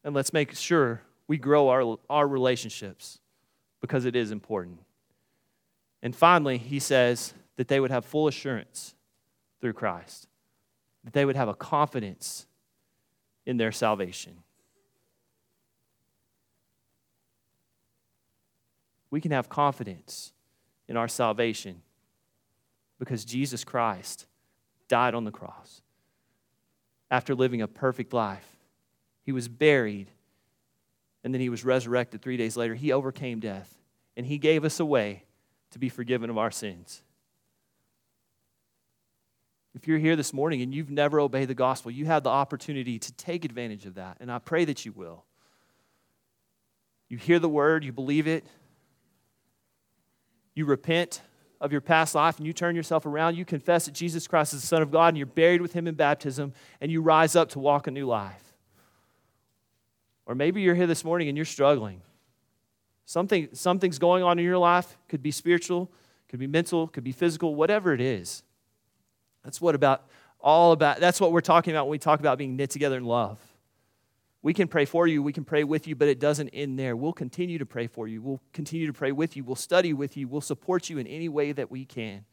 and 0.04 0.14
let's 0.14 0.34
make 0.34 0.54
sure 0.56 1.02
we 1.32 1.38
grow 1.38 1.70
our, 1.70 1.98
our 2.10 2.28
relationships 2.28 3.18
because 3.80 4.04
it 4.04 4.18
is 4.18 4.32
important. 4.32 4.82
And 6.04 6.14
finally, 6.14 6.58
he 6.58 6.78
says 6.78 7.34
that 7.56 7.70
they 7.70 7.80
would 7.80 7.90
have 7.90 8.04
full 8.04 8.28
assurance 8.28 8.96
through 9.62 9.72
Christ, 9.72 10.28
that 11.06 11.14
they 11.14 11.24
would 11.24 11.38
have 11.38 11.48
a 11.48 11.54
confidence 11.54 12.48
in 13.46 13.56
their 13.56 13.72
salvation. 13.72 14.40
We 19.10 19.22
can 19.22 19.32
have 19.32 19.48
confidence 19.48 20.34
in 20.90 20.98
our 20.98 21.08
salvation 21.08 21.82
because 23.00 23.24
Jesus 23.24 23.64
Christ 23.64 24.26
died 24.90 25.16
on 25.16 25.24
the 25.24 25.32
cross 25.32 25.82
after 27.10 27.34
living 27.34 27.62
a 27.62 27.70
perfect 27.70 28.12
life. 28.12 28.58
He 29.24 29.32
was 29.32 29.48
buried 29.48 30.12
and 31.24 31.34
then 31.34 31.42
he 31.42 31.50
was 31.50 31.64
resurrected 31.64 32.22
three 32.22 32.38
days 32.38 32.58
later. 32.58 32.76
He 32.76 32.92
overcame 32.92 33.40
death 33.40 33.78
and 34.18 34.26
he 34.26 34.38
gave 34.38 34.66
us 34.66 34.80
a 34.80 34.86
way 34.86 35.24
to 35.72 35.80
be 35.80 35.90
forgiven 35.90 36.30
of 36.30 36.38
our 36.38 36.52
sins. 36.52 37.04
If 39.74 39.88
you're 39.88 40.00
here 40.00 40.18
this 40.18 40.34
morning 40.34 40.62
and 40.62 40.74
you've 40.74 40.90
never 40.90 41.20
obeyed 41.20 41.48
the 41.48 41.54
gospel, 41.54 41.92
you 41.92 42.06
have 42.06 42.24
the 42.24 42.30
opportunity 42.30 43.00
to 43.00 43.14
take 43.14 43.46
advantage 43.46 43.86
of 43.86 43.96
that, 43.96 44.18
and 44.20 44.30
I 44.30 44.40
pray 44.40 44.66
that 44.66 44.86
you 44.86 44.92
will. 44.92 45.24
You 47.08 47.18
hear 47.18 47.40
the 47.40 47.50
word, 47.50 47.86
you 47.86 47.94
believe 47.94 48.28
it, 48.28 48.46
you 50.54 50.66
repent 50.66 51.22
of 51.62 51.72
your 51.72 51.80
past 51.80 52.16
life 52.16 52.38
and 52.38 52.46
you 52.46 52.52
turn 52.52 52.76
yourself 52.76 53.06
around, 53.06 53.38
you 53.38 53.46
confess 53.46 53.86
that 53.86 53.94
Jesus 53.94 54.28
Christ 54.28 54.54
is 54.54 54.62
the 54.62 54.68
Son 54.68 54.82
of 54.82 54.92
God 54.92 55.10
and 55.10 55.18
you're 55.18 55.26
buried 55.26 55.62
with 55.62 55.74
Him 55.74 55.88
in 55.88 55.96
baptism, 55.96 56.54
and 56.82 56.92
you 56.92 57.02
rise 57.02 57.36
up 57.36 57.50
to 57.50 57.60
walk 57.60 57.88
a 57.88 57.92
new 57.92 58.06
life. 58.06 58.51
Or 60.26 60.36
maybe 60.36 60.62
you're 60.62 60.76
here 60.76 60.88
this 60.88 61.04
morning 61.04 61.28
and 61.28 61.38
you're 61.38 61.46
struggling. 61.46 62.02
Something, 63.06 63.50
something's 63.54 64.00
going 64.00 64.24
on 64.24 64.40
in 64.40 64.46
your 64.46 64.58
life, 64.58 64.98
could 65.10 65.22
be 65.22 65.32
spiritual, 65.32 65.92
could 66.30 66.40
be 66.40 66.48
mental, 66.48 66.88
could 66.88 67.04
be 67.04 67.12
physical, 67.12 67.56
whatever 67.56 67.94
it 67.94 68.02
is. 68.02 68.44
That's 69.44 69.60
what 69.60 69.76
about 69.76 70.08
all 70.40 70.72
about 70.72 71.00
that's 71.00 71.22
what 71.22 71.32
we're 71.32 71.42
talking 71.42 71.74
about 71.74 71.86
when 71.86 71.92
we 71.92 72.00
talk 72.00 72.20
about 72.20 72.38
being 72.38 72.56
knit 72.56 72.70
together 72.70 72.98
in 72.98 73.06
love. 73.06 73.40
We 74.44 74.54
can 74.54 74.68
pray 74.68 74.86
for 74.86 75.06
you, 75.06 75.22
we 75.22 75.34
can 75.34 75.44
pray 75.44 75.64
with 75.64 75.88
you, 75.88 75.96
but 75.96 76.08
it 76.08 76.20
doesn't 76.20 76.50
end 76.50 76.80
there. 76.80 76.96
We'll 76.96 77.14
continue 77.14 77.60
to 77.60 77.66
pray 77.66 77.86
for 77.86 78.08
you. 78.08 78.22
We'll 78.22 78.42
continue 78.54 78.88
to 78.88 78.94
pray 78.94 79.12
with 79.12 79.36
you. 79.36 79.44
We'll 79.44 79.56
study 79.56 79.94
with 79.94 80.18
you. 80.18 80.28
We'll 80.28 80.42
support 80.42 80.90
you 80.90 80.98
in 80.98 81.06
any 81.06 81.30
way 81.30 81.52
that 81.52 81.70
we 81.70 81.86
can. 81.86 82.26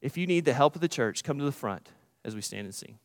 If 0.00 0.16
you 0.16 0.26
need 0.26 0.44
the 0.44 0.54
help 0.54 0.76
of 0.76 0.80
the 0.80 0.88
church, 0.88 1.24
come 1.24 1.38
to 1.38 1.44
the 1.44 1.52
front 1.52 1.90
as 2.24 2.34
we 2.34 2.40
stand 2.40 2.64
and 2.64 2.74
sing. 2.74 2.98